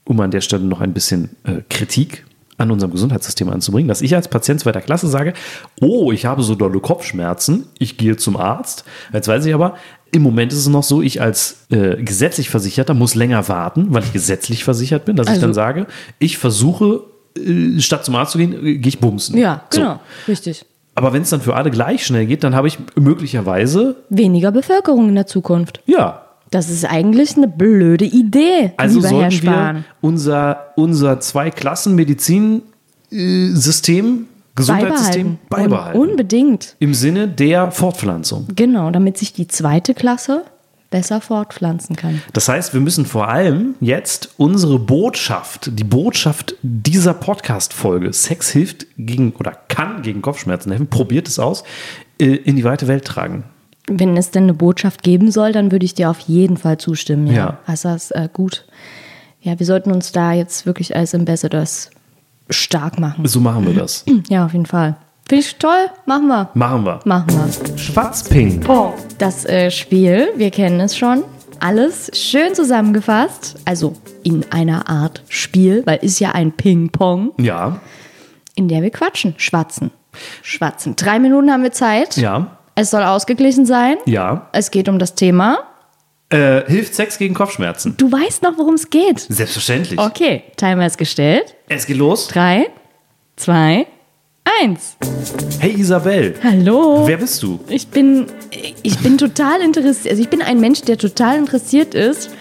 um 0.05 0.19
an 0.19 0.31
der 0.31 0.41
Stelle 0.41 0.63
noch 0.63 0.81
ein 0.81 0.93
bisschen 0.93 1.35
äh, 1.43 1.61
Kritik 1.69 2.25
an 2.57 2.69
unserem 2.71 2.91
Gesundheitssystem 2.91 3.49
anzubringen, 3.49 3.87
dass 3.87 4.01
ich 4.01 4.15
als 4.15 4.27
Patient 4.27 4.59
zweiter 4.59 4.81
Klasse 4.81 5.07
sage, 5.07 5.33
oh, 5.81 6.11
ich 6.11 6.25
habe 6.25 6.43
so 6.43 6.55
dolle 6.55 6.79
Kopfschmerzen, 6.79 7.65
ich 7.79 7.97
gehe 7.97 8.15
zum 8.17 8.37
Arzt. 8.37 8.83
Jetzt 9.11 9.27
weiß 9.27 9.45
ich 9.45 9.53
aber, 9.53 9.75
im 10.11 10.21
Moment 10.21 10.51
ist 10.53 10.59
es 10.59 10.67
noch 10.67 10.83
so, 10.83 11.01
ich 11.01 11.21
als 11.21 11.65
äh, 11.71 11.95
gesetzlich 12.03 12.49
Versicherter 12.49 12.93
muss 12.93 13.15
länger 13.15 13.47
warten, 13.47 13.87
weil 13.89 14.03
ich 14.03 14.13
gesetzlich 14.13 14.63
versichert 14.63 15.05
bin, 15.05 15.15
dass 15.15 15.25
ich 15.27 15.31
Also- 15.33 15.41
dann 15.47 15.53
sage, 15.55 15.87
ich 16.19 16.37
versuche, 16.37 17.01
äh, 17.35 17.79
statt 17.79 18.05
zum 18.05 18.15
Arzt 18.15 18.33
zu 18.33 18.37
gehen, 18.37 18.53
äh, 18.53 18.77
gehe 18.77 18.89
ich 18.89 18.99
bumsen. 18.99 19.37
Ja, 19.37 19.63
So. 19.71 19.79
genau, 19.81 19.99
richtig. 20.27 20.65
Aber 20.95 21.11
wenn 21.13 21.23
es 21.23 21.31
dann 21.31 21.41
für 21.41 21.55
alle 21.55 21.71
gleich 21.71 22.05
schnell 22.05 22.27
geht, 22.27 22.43
dann 22.43 22.53
habe 22.53 22.67
ich 22.67 22.77
möglicherweise, 22.95 23.95
Weniger 24.09 24.51
Bevölkerung 24.51 25.09
in 25.09 25.15
der 25.15 25.25
Zukunft. 25.25 25.81
ja, 25.87 26.22
Das 26.53 26.69
ist 26.69 26.85
eigentlich 26.85 27.35
eine 27.35 27.47
blöde 27.47 28.05
Idee, 28.05 28.73
also 28.77 28.97
lieber 28.99 29.09
Herr 29.09 29.31
sollten 29.31 29.31
wir 29.31 29.51
Spahn. 29.51 29.85
unser, 30.01 30.73
unser 30.75 31.19
Zwei-Klassen-Medizin 31.19 32.61
äh, 33.11 33.47
System, 33.49 34.27
Gesundheitssystem 34.53 35.39
beibehalten. 35.49 35.69
beibehalten. 35.71 35.99
Un 35.99 36.09
unbedingt. 36.09 36.75
Im 36.77 36.93
Sinne 36.93 37.27
der 37.27 37.71
Fortpflanzung. 37.71 38.45
Genau, 38.55 38.91
damit 38.91 39.17
sich 39.17 39.33
die 39.33 39.47
zweite 39.47 39.95
Klasse 39.95 40.43
besser 40.91 41.21
fortpflanzen 41.21 41.95
kann. 41.95 42.21
Das 42.33 42.47
heißt, 42.47 42.75
wir 42.75 42.81
müssen 42.81 43.07
vor 43.07 43.29
allem 43.29 43.73
jetzt 43.79 44.35
unsere 44.37 44.77
Botschaft, 44.77 45.71
die 45.73 45.83
Botschaft 45.83 46.53
dieser 46.61 47.15
Podcast-Folge, 47.15 48.13
Sex 48.13 48.51
hilft 48.51 48.85
gegen 48.99 49.31
oder 49.31 49.57
kann 49.69 50.03
gegen 50.03 50.21
Kopfschmerzen 50.21 50.69
helfen, 50.71 50.85
probiert 50.85 51.27
es 51.27 51.39
aus, 51.39 51.63
äh, 52.19 52.25
in 52.25 52.55
die 52.55 52.63
weite 52.63 52.87
Welt 52.87 53.05
tragen. 53.05 53.45
Wenn 53.87 54.15
es 54.15 54.31
denn 54.31 54.43
eine 54.43 54.53
Botschaft 54.53 55.03
geben 55.03 55.29
soll, 55.31 55.51
dann 55.51 55.71
würde 55.71 55.85
ich 55.85 55.93
dir 55.93 56.09
auf 56.09 56.19
jeden 56.19 56.57
Fall 56.57 56.77
zustimmen. 56.77 57.27
Ja, 57.27 57.33
Ja. 57.33 57.57
Also 57.65 57.89
das 57.89 58.11
äh, 58.11 58.29
gut. 58.31 58.65
Ja, 59.41 59.59
wir 59.59 59.65
sollten 59.65 59.91
uns 59.91 60.11
da 60.13 60.31
jetzt 60.31 60.65
wirklich 60.65 60.95
als 60.95 61.13
Ambassadors 61.13 61.89
stark 62.49 62.97
machen. 62.99 63.25
So 63.27 63.39
machen 63.41 63.65
wir 63.67 63.73
das. 63.73 64.05
Ja, 64.29 64.45
auf 64.45 64.53
jeden 64.53 64.65
Fall. 64.65 64.95
Finde 65.27 65.43
ich 65.43 65.55
toll. 65.57 65.87
Machen 66.05 66.27
wir. 66.27 66.49
Machen 66.53 66.85
wir. 66.85 66.99
Machen 67.05 67.27
wir. 67.29 67.77
Schwarzping. 67.77 68.61
Das 69.17 69.45
äh, 69.45 69.69
Spiel, 69.71 70.29
wir 70.37 70.51
kennen 70.51 70.79
es 70.79 70.97
schon. 70.97 71.23
Alles 71.59 72.11
schön 72.13 72.53
zusammengefasst. 72.55 73.55
Also 73.65 73.93
in 74.23 74.45
einer 74.51 74.89
Art 74.89 75.23
Spiel, 75.29 75.83
weil 75.85 75.99
ist 76.01 76.19
ja 76.19 76.31
ein 76.33 76.51
Ping-Pong, 76.51 77.31
Ja, 77.37 77.79
in 78.55 78.67
der 78.67 78.81
wir 78.81 78.91
quatschen, 78.91 79.33
schwatzen. 79.37 79.91
Schwatzen. 80.41 80.95
Drei 80.95 81.19
Minuten 81.19 81.51
haben 81.51 81.63
wir 81.63 81.71
Zeit. 81.71 82.17
ja, 82.17 82.57
Es 82.75 82.89
soll 82.91 83.03
ausgeglichen 83.03 83.65
sein. 83.65 83.97
ja. 84.05 84.49
Es 84.51 84.71
geht 84.71 84.89
um 84.89 84.97
das 84.99 85.15
Thema. 85.15 85.59
Äh, 86.29 86.63
hilft 86.65 86.95
Sex 86.95 87.19
gegen 87.19 87.35
Kopfschmerzen? 87.35 87.95
Du 87.97 88.11
weißt 88.11 88.41
noch, 88.41 88.57
worum 88.57 88.73
es 88.73 88.89
geht. 88.89 89.19
Selbstverständlich. 89.19 89.99
Okay, 89.99 90.43
Timer 90.57 90.87
ist 90.87 90.97
gestellt. 90.97 91.55
Es 91.69 91.85
geht 91.85 91.97
los. 91.97 92.27
Drei, 92.27 92.67
zwei, 93.35 93.85
eins. 94.61 94.97
Hey 95.59 95.73
Isabel, 95.77 96.35
Hallo. 96.43 97.07
wer 97.07 97.17
bist 97.17 97.43
du? 97.43 97.59
Ich 97.69 97.87
bin, 97.89 98.25
ich 98.81 98.97
bin 98.99 99.19
total 99.19 99.61
interessiert. 99.61 100.09
Also 100.11 100.23
ich 100.23 100.29
bin 100.29 100.41
ein 100.41 100.59
Mensch, 100.59 100.81
der 100.81 100.97
total 100.97 101.37
interessiert 101.37 101.93
ist 101.93 102.31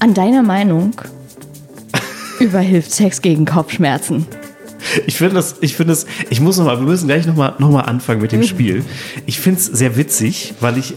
an 0.00 0.12
deiner 0.12 0.42
Meinung 0.42 0.92
über 2.40 2.58
hilft 2.58 2.92
Sex 2.92 3.22
gegen 3.22 3.46
Kopfschmerzen. 3.46 4.26
Ich 5.06 5.16
finde 5.16 5.34
das, 5.36 5.56
ich 5.60 5.74
finde 5.76 5.92
es, 5.92 6.06
ich 6.30 6.40
muss 6.40 6.58
noch 6.58 6.64
mal, 6.66 6.78
wir 6.78 6.86
müssen 6.86 7.06
gleich 7.08 7.26
noch 7.26 7.36
mal, 7.36 7.54
noch 7.58 7.70
mal 7.70 7.82
anfangen 7.82 8.20
mit 8.20 8.32
dem 8.32 8.42
Spiel. 8.44 8.84
Ich 9.26 9.38
finde 9.40 9.60
es 9.60 9.66
sehr 9.66 9.96
witzig, 9.96 10.54
weil 10.60 10.78
ich 10.78 10.94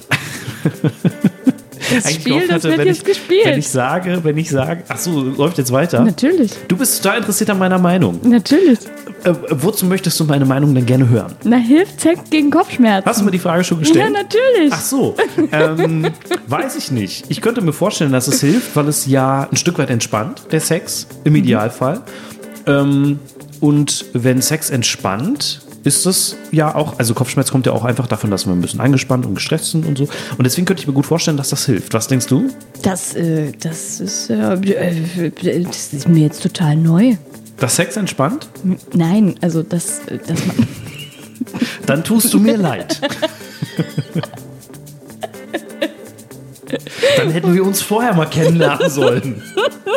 Das 1.94 2.14
Spiel, 2.14 2.42
das 2.48 2.52
hatte, 2.56 2.64
wird 2.70 2.78
wenn 2.80 2.88
jetzt 2.88 2.98
ich, 3.00 3.04
gespielt. 3.06 3.46
Wenn 3.46 3.60
ich 3.60 3.68
sage, 3.70 4.20
wenn 4.24 4.38
ich 4.38 4.50
sage, 4.50 4.84
ach 4.88 4.98
so, 4.98 5.22
läuft 5.22 5.58
jetzt 5.58 5.72
weiter. 5.72 6.02
Natürlich, 6.04 6.52
Du 6.68 6.78
bist 6.78 7.02
total 7.04 7.18
interessiert 7.20 7.50
an 7.50 7.60
meiner 7.60 7.80
Meinung. 7.80 8.20
natürlich. 8.24 8.80
Äh, 9.24 9.34
wozu 9.52 9.86
möchtest 9.86 10.20
du 10.20 10.24
meine 10.26 10.46
Meinung 10.46 10.74
denn 10.74 10.86
gerne 10.88 11.08
hören? 11.08 11.36
Na, 11.44 11.58
hilft 11.58 12.02
Sex 12.02 12.22
gegen 12.32 12.50
Kopfschmerzen? 12.50 13.08
Hast 13.08 13.22
du 13.22 13.26
mir 13.26 13.30
die 13.30 13.38
Frage 13.38 13.64
schon 13.64 13.78
ja, 13.78 13.84
gestellt? 13.84 14.14
natürlich. 14.14 14.72
Ach 14.72 14.82
so, 14.82 15.16
ähm, 15.52 16.08
weiß 16.48 16.76
ich 16.78 16.90
nicht. 16.90 17.26
Ich 17.30 17.40
könnte 17.40 17.62
mir 17.62 17.72
vorstellen, 17.74 18.12
dass 18.12 18.28
es 18.28 18.42
hilft, 18.42 18.76
weil 18.76 18.88
es 18.88 19.06
ja 19.06 19.48
ein 19.52 19.58
Stück 19.58 19.78
weit 19.78 19.92
entspannt, 19.92 20.42
der 20.52 20.60
Sex, 20.60 21.06
im 21.24 21.36
Idealfall. 21.36 22.02
Ähm, 22.66 23.20
und 23.62 24.06
wenn 24.14 24.42
Sex 24.42 24.70
entspannt, 24.70 25.62
ist 25.84 26.06
es 26.06 26.36
ja 26.52 26.76
auch, 26.76 27.00
also 27.00 27.14
Kopfschmerz 27.14 27.50
kommt 27.52 27.66
ja 27.66 27.72
auch 27.72 27.86
einfach 27.86 28.08
davon, 28.08 28.30
dass 28.30 28.46
wir 28.46 28.54
ein 28.54 28.62
bisschen 28.62 28.82
angespannt 28.82 29.26
und 29.26 29.36
gestresst 29.36 29.72
sind 29.72 29.86
und 29.86 29.98
so. 29.98 30.04
Und 30.38 30.44
deswegen 30.44 30.66
könnte 30.66 30.82
ich 30.82 30.88
mir 30.88 30.94
gut 30.94 31.06
vorstellen, 31.06 31.38
dass 31.38 31.50
das 31.50 31.66
hilft. 31.66 31.94
Was 31.94 32.08
denkst 32.08 32.28
du? 32.28 32.50
Das, 32.82 33.16
äh, 33.16 33.52
das 33.60 34.00
ist, 34.00 34.30
äh, 34.30 34.54
äh, 34.54 35.32
das 35.64 35.94
ist 35.94 36.08
mir 36.08 36.24
jetzt 36.24 36.44
total 36.44 36.76
neu. 36.76 37.16
Dass 37.58 37.76
Sex 37.76 37.96
entspannt? 37.98 38.48
Nein, 38.94 39.36
also 39.42 39.64
das, 39.64 40.00
äh, 40.08 40.20
das 40.26 40.40
Dann 41.86 42.04
tust 42.04 42.34
du 42.34 42.40
mir 42.40 42.58
leid. 42.58 43.00
Dann 47.18 47.32
hätten 47.32 47.54
wir 47.54 47.66
uns 47.66 47.82
vorher 47.82 48.14
mal 48.14 48.28
kennenlernen 48.28 48.90
sollen. 48.90 49.44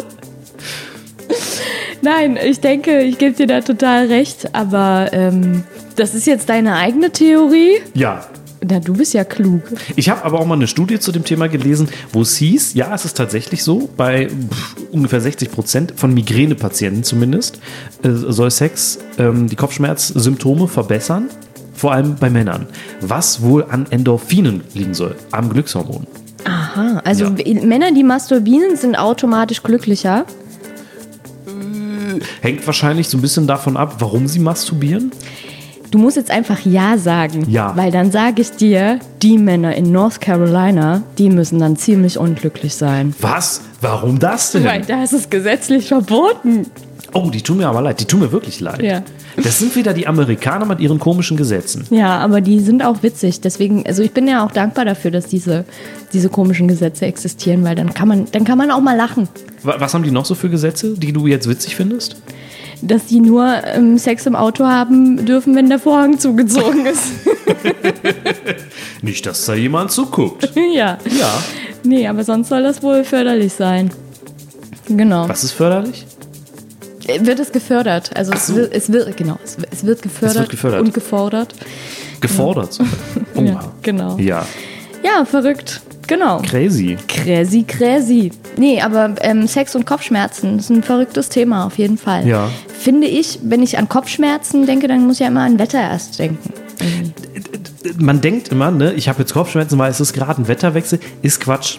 Nein, 2.04 2.38
ich 2.42 2.60
denke, 2.60 3.00
ich 3.00 3.16
gebe 3.16 3.34
dir 3.34 3.46
da 3.46 3.60
total 3.62 4.06
recht, 4.08 4.54
aber 4.54 5.08
ähm, 5.12 5.62
das 5.96 6.14
ist 6.14 6.26
jetzt 6.26 6.50
deine 6.50 6.76
eigene 6.76 7.10
Theorie. 7.10 7.80
Ja, 7.94 8.26
Na, 8.68 8.78
du 8.78 8.92
bist 8.92 9.14
ja 9.14 9.24
klug. 9.24 9.62
Ich 9.96 10.10
habe 10.10 10.22
aber 10.22 10.38
auch 10.40 10.44
mal 10.46 10.54
eine 10.54 10.66
Studie 10.66 10.98
zu 10.98 11.12
dem 11.12 11.24
Thema 11.24 11.48
gelesen, 11.48 11.88
wo 12.12 12.20
es 12.22 12.36
hieß, 12.36 12.74
ja, 12.74 12.94
es 12.94 13.04
ist 13.06 13.16
tatsächlich 13.16 13.62
so, 13.64 13.88
bei 13.96 14.28
pff, 14.28 14.76
ungefähr 14.92 15.20
60 15.22 15.50
Prozent 15.50 15.92
von 15.96 16.12
Migränepatienten 16.12 17.04
zumindest 17.04 17.58
äh, 18.02 18.10
soll 18.10 18.50
Sex 18.50 18.98
ähm, 19.18 19.48
die 19.48 19.56
Kopfschmerzsymptome 19.56 20.68
verbessern, 20.68 21.30
vor 21.74 21.92
allem 21.92 22.16
bei 22.16 22.28
Männern. 22.28 22.66
Was 23.00 23.40
wohl 23.42 23.64
an 23.64 23.86
Endorphinen 23.90 24.62
liegen 24.74 24.92
soll, 24.94 25.16
am 25.30 25.48
Glückshormon. 25.48 26.06
Aha, 26.44 27.00
also 27.04 27.24
Ja. 27.24 27.64
Männer, 27.64 27.92
die 27.92 28.04
masturbieren, 28.04 28.76
sind 28.76 28.96
automatisch 28.98 29.62
glücklicher. 29.62 30.26
Hängt 32.40 32.66
wahrscheinlich 32.66 33.08
so 33.08 33.18
ein 33.18 33.20
bisschen 33.20 33.46
davon 33.46 33.76
ab, 33.76 33.96
warum 33.98 34.26
sie 34.26 34.38
masturbieren. 34.38 35.12
Du 35.90 35.98
musst 35.98 36.16
jetzt 36.16 36.30
einfach 36.30 36.58
Ja 36.64 36.98
sagen. 36.98 37.46
Ja. 37.48 37.76
Weil 37.76 37.92
dann 37.92 38.10
sage 38.10 38.42
ich 38.42 38.50
dir, 38.50 38.98
die 39.22 39.38
Männer 39.38 39.76
in 39.76 39.92
North 39.92 40.20
Carolina, 40.20 41.02
die 41.18 41.30
müssen 41.30 41.60
dann 41.60 41.76
ziemlich 41.76 42.18
unglücklich 42.18 42.74
sein. 42.74 43.14
Was? 43.20 43.60
Warum 43.80 44.18
das 44.18 44.50
denn? 44.50 44.64
Weil 44.64 44.82
da 44.82 45.04
ist 45.04 45.12
es 45.12 45.30
gesetzlich 45.30 45.86
verboten. 45.86 46.66
Oh, 47.16 47.30
die 47.30 47.42
tun 47.42 47.58
mir 47.58 47.68
aber 47.68 47.80
leid. 47.80 48.00
Die 48.00 48.04
tun 48.04 48.20
mir 48.20 48.32
wirklich 48.32 48.60
leid. 48.60 48.82
Ja. 48.82 49.02
Das 49.36 49.58
sind 49.60 49.74
wieder 49.76 49.92
die 49.94 50.06
Amerikaner 50.06 50.66
mit 50.66 50.80
ihren 50.80 50.98
komischen 50.98 51.36
Gesetzen. 51.36 51.86
Ja, 51.90 52.18
aber 52.18 52.40
die 52.40 52.58
sind 52.60 52.84
auch 52.84 53.02
witzig. 53.02 53.40
Deswegen, 53.40 53.86
also 53.86 54.02
ich 54.02 54.12
bin 54.12 54.26
ja 54.28 54.44
auch 54.44 54.50
dankbar 54.50 54.84
dafür, 54.84 55.10
dass 55.12 55.26
diese, 55.26 55.64
diese 56.12 56.28
komischen 56.28 56.66
Gesetze 56.68 57.06
existieren, 57.06 57.62
weil 57.64 57.76
dann 57.76 57.94
kann 57.94 58.08
man, 58.08 58.26
dann 58.32 58.44
kann 58.44 58.58
man 58.58 58.70
auch 58.72 58.80
mal 58.80 58.96
lachen. 58.96 59.28
Wa- 59.62 59.76
Was 59.78 59.94
haben 59.94 60.02
die 60.02 60.10
noch 60.10 60.24
so 60.24 60.34
für 60.34 60.50
Gesetze, 60.50 60.94
die 60.96 61.12
du 61.12 61.26
jetzt 61.28 61.48
witzig 61.48 61.76
findest? 61.76 62.16
Dass 62.82 63.06
die 63.06 63.20
nur 63.20 63.46
ähm, 63.64 63.96
Sex 63.96 64.26
im 64.26 64.34
Auto 64.36 64.64
haben 64.66 65.24
dürfen, 65.24 65.54
wenn 65.56 65.68
der 65.68 65.78
Vorhang 65.78 66.18
zugezogen 66.18 66.84
ist. 66.92 67.12
Nicht, 69.02 69.24
dass 69.26 69.46
da 69.46 69.54
jemand 69.54 69.90
zuguckt. 69.92 70.50
ja. 70.74 70.98
Ja. 71.18 71.42
Nee, 71.82 72.06
aber 72.08 72.24
sonst 72.24 72.48
soll 72.48 72.62
das 72.62 72.82
wohl 72.82 73.04
förderlich 73.04 73.52
sein. 73.52 73.90
Genau. 74.88 75.28
Was 75.28 75.44
ist 75.44 75.52
förderlich? 75.52 76.06
Wird 77.20 77.38
es 77.40 77.52
gefördert? 77.52 78.10
Also 78.16 78.32
es, 78.32 78.46
so. 78.46 78.54
wird, 78.56 78.72
es 78.74 78.90
wird 78.92 79.16
genau, 79.16 79.38
es, 79.44 79.58
wird- 79.58 79.68
es 79.72 79.84
wird 79.84 80.02
gefördert, 80.02 80.34
Es 80.36 80.40
wird 80.40 80.50
gefördert. 80.50 80.80
und 80.82 80.94
gefordert. 80.94 81.54
Gefordert 82.20 82.72
sogar. 82.72 82.92
Oh, 83.36 83.42
Ja, 83.42 83.60
genau. 83.82 84.16
Ja, 84.18 84.46
Ja, 85.02 85.24
verrückt. 85.24 85.80
Genau. 86.06 86.38
crazy. 86.42 86.96
Crazy, 87.08 87.62
crazy. 87.62 88.30
Nee, 88.58 88.80
aber 88.82 89.14
ähm, 89.22 89.46
Sex 89.48 89.74
und 89.74 89.86
Kopfschmerzen 89.86 90.58
ist 90.58 90.68
ein 90.70 90.82
verrücktes 90.82 91.30
Thema 91.30 91.66
auf 91.66 91.78
jeden 91.78 91.96
Fall. 91.96 92.26
Ja. 92.26 92.50
Finde 92.78 93.06
ich, 93.06 93.38
wenn 93.42 93.62
ich 93.62 93.78
an 93.78 93.88
Kopfschmerzen 93.88 94.66
denke, 94.66 94.86
dann 94.86 95.06
muss 95.06 95.14
ich 95.16 95.20
ja 95.20 95.28
immer 95.28 95.42
an 95.44 95.58
Wetter 95.58 95.80
erst 95.80 96.18
denken. 96.18 96.52
Man 97.98 98.20
denkt 98.20 98.48
immer, 98.48 98.70
ne, 98.70 98.92
ich 98.94 99.08
habe 99.08 99.20
jetzt 99.20 99.32
Kopfschmerzen, 99.32 99.78
weil 99.78 99.90
es 99.90 100.00
ist 100.00 100.12
gerade 100.12 100.42
ein 100.42 100.48
Wetterwechsel. 100.48 100.98
Ist 101.22 101.40
Quatsch. 101.40 101.78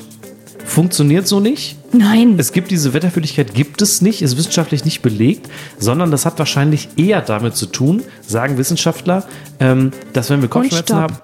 Funktioniert 0.66 1.28
so 1.28 1.40
nicht. 1.40 1.78
Nein. 1.94 2.36
Es 2.38 2.52
gibt 2.52 2.72
diese 2.72 2.94
Wetterfühligkeit, 2.94 3.54
gibt 3.54 3.82
es 3.82 4.02
nicht, 4.02 4.22
ist 4.22 4.38
wissenschaftlich 4.38 4.84
nicht 4.84 5.02
belegt, 5.02 5.50
sondern 5.80 6.12
das 6.12 6.26
hat 6.26 6.40
wahrscheinlich 6.40 6.90
eher 6.98 7.22
damit 7.22 7.56
zu 7.56 7.68
tun, 7.68 8.04
sagen 8.22 8.58
Wissenschaftler, 8.58 9.26
ähm, 9.60 9.92
dass 10.14 10.30
wenn 10.30 10.40
wir 10.42 10.46
und 10.46 10.50
Kopfschmerzen 10.50 10.96
haben. 10.96 11.18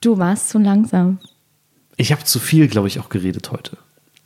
Du 0.00 0.18
warst 0.18 0.50
zu 0.50 0.58
langsam. 0.58 1.18
Ich 1.96 2.12
habe 2.12 2.24
zu 2.24 2.40
viel, 2.40 2.68
glaube 2.68 2.88
ich, 2.88 2.98
auch 2.98 3.08
geredet 3.08 3.52
heute. 3.52 3.78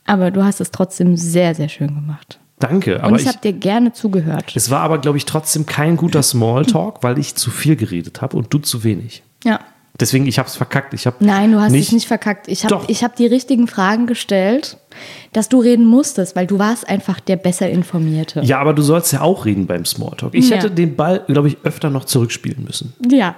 Aber 0.07 0.31
du 0.31 0.43
hast 0.43 0.61
es 0.61 0.71
trotzdem 0.71 1.17
sehr, 1.17 1.55
sehr 1.55 1.69
schön 1.69 1.95
gemacht. 1.95 2.41
Danke, 2.59 2.97
Und 2.97 3.05
aber 3.05 3.17
ich, 3.17 3.23
ich, 3.23 3.29
habe 3.29 3.39
dir 3.39 3.53
gerne 3.53 3.93
zugehört. 3.93 4.53
es 4.57 4.71
war 4.71 4.81
aber, 4.81 4.99
glaube 4.99 5.19
ich, 5.19 5.27
trotzdem 5.27 5.67
kein 5.67 5.97
guter 5.97 6.23
Smalltalk, 6.23 7.03
weil 7.03 7.19
ich 7.19 7.37
zu 7.37 7.51
viel 7.51 7.77
geredet 7.77 8.21
habe 8.21 8.37
und 8.37 8.53
du 8.53 8.59
zu 8.59 8.83
wenig. 8.83 9.23
Ja. 9.45 9.61
Deswegen, 10.01 10.27
ich 10.27 10.39
habe 10.39 10.49
es 10.49 10.55
verkackt. 10.57 10.95
Ich 10.95 11.07
hab 11.07 11.21
Nein, 11.21 11.51
du 11.53 11.61
hast 11.61 11.73
nicht, 11.73 11.89
dich 11.89 11.93
nicht 11.93 12.07
verkackt. 12.07 12.47
Ich 12.47 12.65
habe 12.65 12.85
hab 12.87 13.17
die 13.17 13.27
richtigen 13.27 13.67
Fragen 13.67 14.07
gestellt, 14.07 14.77
dass 15.33 15.49
du 15.49 15.59
reden 15.61 15.87
musstest, 15.87 16.37
weil 16.37 16.47
du 16.47 16.59
warst 16.59 16.89
einfach 16.89 17.19
der 17.19 17.37
besser 17.37 17.69
informierte. 17.69 18.41
Ja, 18.43 18.61
aber 18.61 18.75
du 18.75 18.83
sollst 18.83 19.13
ja 19.13 19.23
auch 19.23 19.45
reden 19.45 19.67
beim 19.67 19.85
Smalltalk. 19.85 20.35
Ich 20.35 20.51
Ja. 20.51 20.57
hätte 20.57 20.71
den 20.71 20.95
Ball, 20.95 21.25
glaube 21.27 21.49
ich, 21.49 21.59
öfter 21.65 21.91
noch 21.91 22.05
zurückspielen 22.05 22.63
müssen. 22.65 22.93
Ja, 23.11 23.35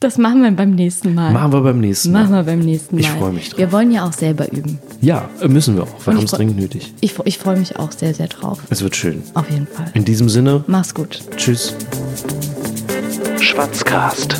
das 0.00 0.18
machen 0.18 0.42
wir 0.42 0.50
beim 0.50 0.72
nächsten 0.72 1.14
Mal. 1.14 1.32
Machen 1.32 1.52
wir 1.54 1.62
beim 1.62 1.80
nächsten 1.80 2.12
Mal. 2.12 2.24
Machen 2.24 2.34
wir 2.34 2.42
beim 2.42 2.58
nächsten 2.58 2.96
Mal. 2.96 3.00
Ich 3.00 3.08
freu 3.08 3.32
mich 3.32 3.48
drauf. 3.48 3.58
Wir 3.58 3.72
wollen 3.72 3.90
ja 3.90 4.06
auch 4.06 4.12
selber 4.12 4.52
üben. 4.52 4.78
Ja, 5.00 5.30
müssen 5.46 5.76
wir 5.76 5.84
auch. 5.84 6.06
Wir 6.06 6.14
haben 6.14 6.24
es 6.24 6.32
dringend 6.32 6.58
nötig. 6.58 6.92
Ich, 7.00 7.14
ich 7.24 7.38
freue 7.38 7.56
mich 7.58 7.78
auch 7.78 7.90
sehr, 7.92 8.12
sehr 8.12 8.28
drauf. 8.28 8.60
Es 8.68 8.82
wird 8.82 8.94
schön. 8.94 9.22
Auf 9.32 9.48
jeden 9.50 9.66
Fall. 9.66 9.86
In 9.94 10.04
diesem 10.04 10.28
Sinne, 10.28 10.64
Mach's 10.66 10.92
gut. 10.94 11.20
tschüss. 11.38 11.74
Schwatzcast. 13.40 14.36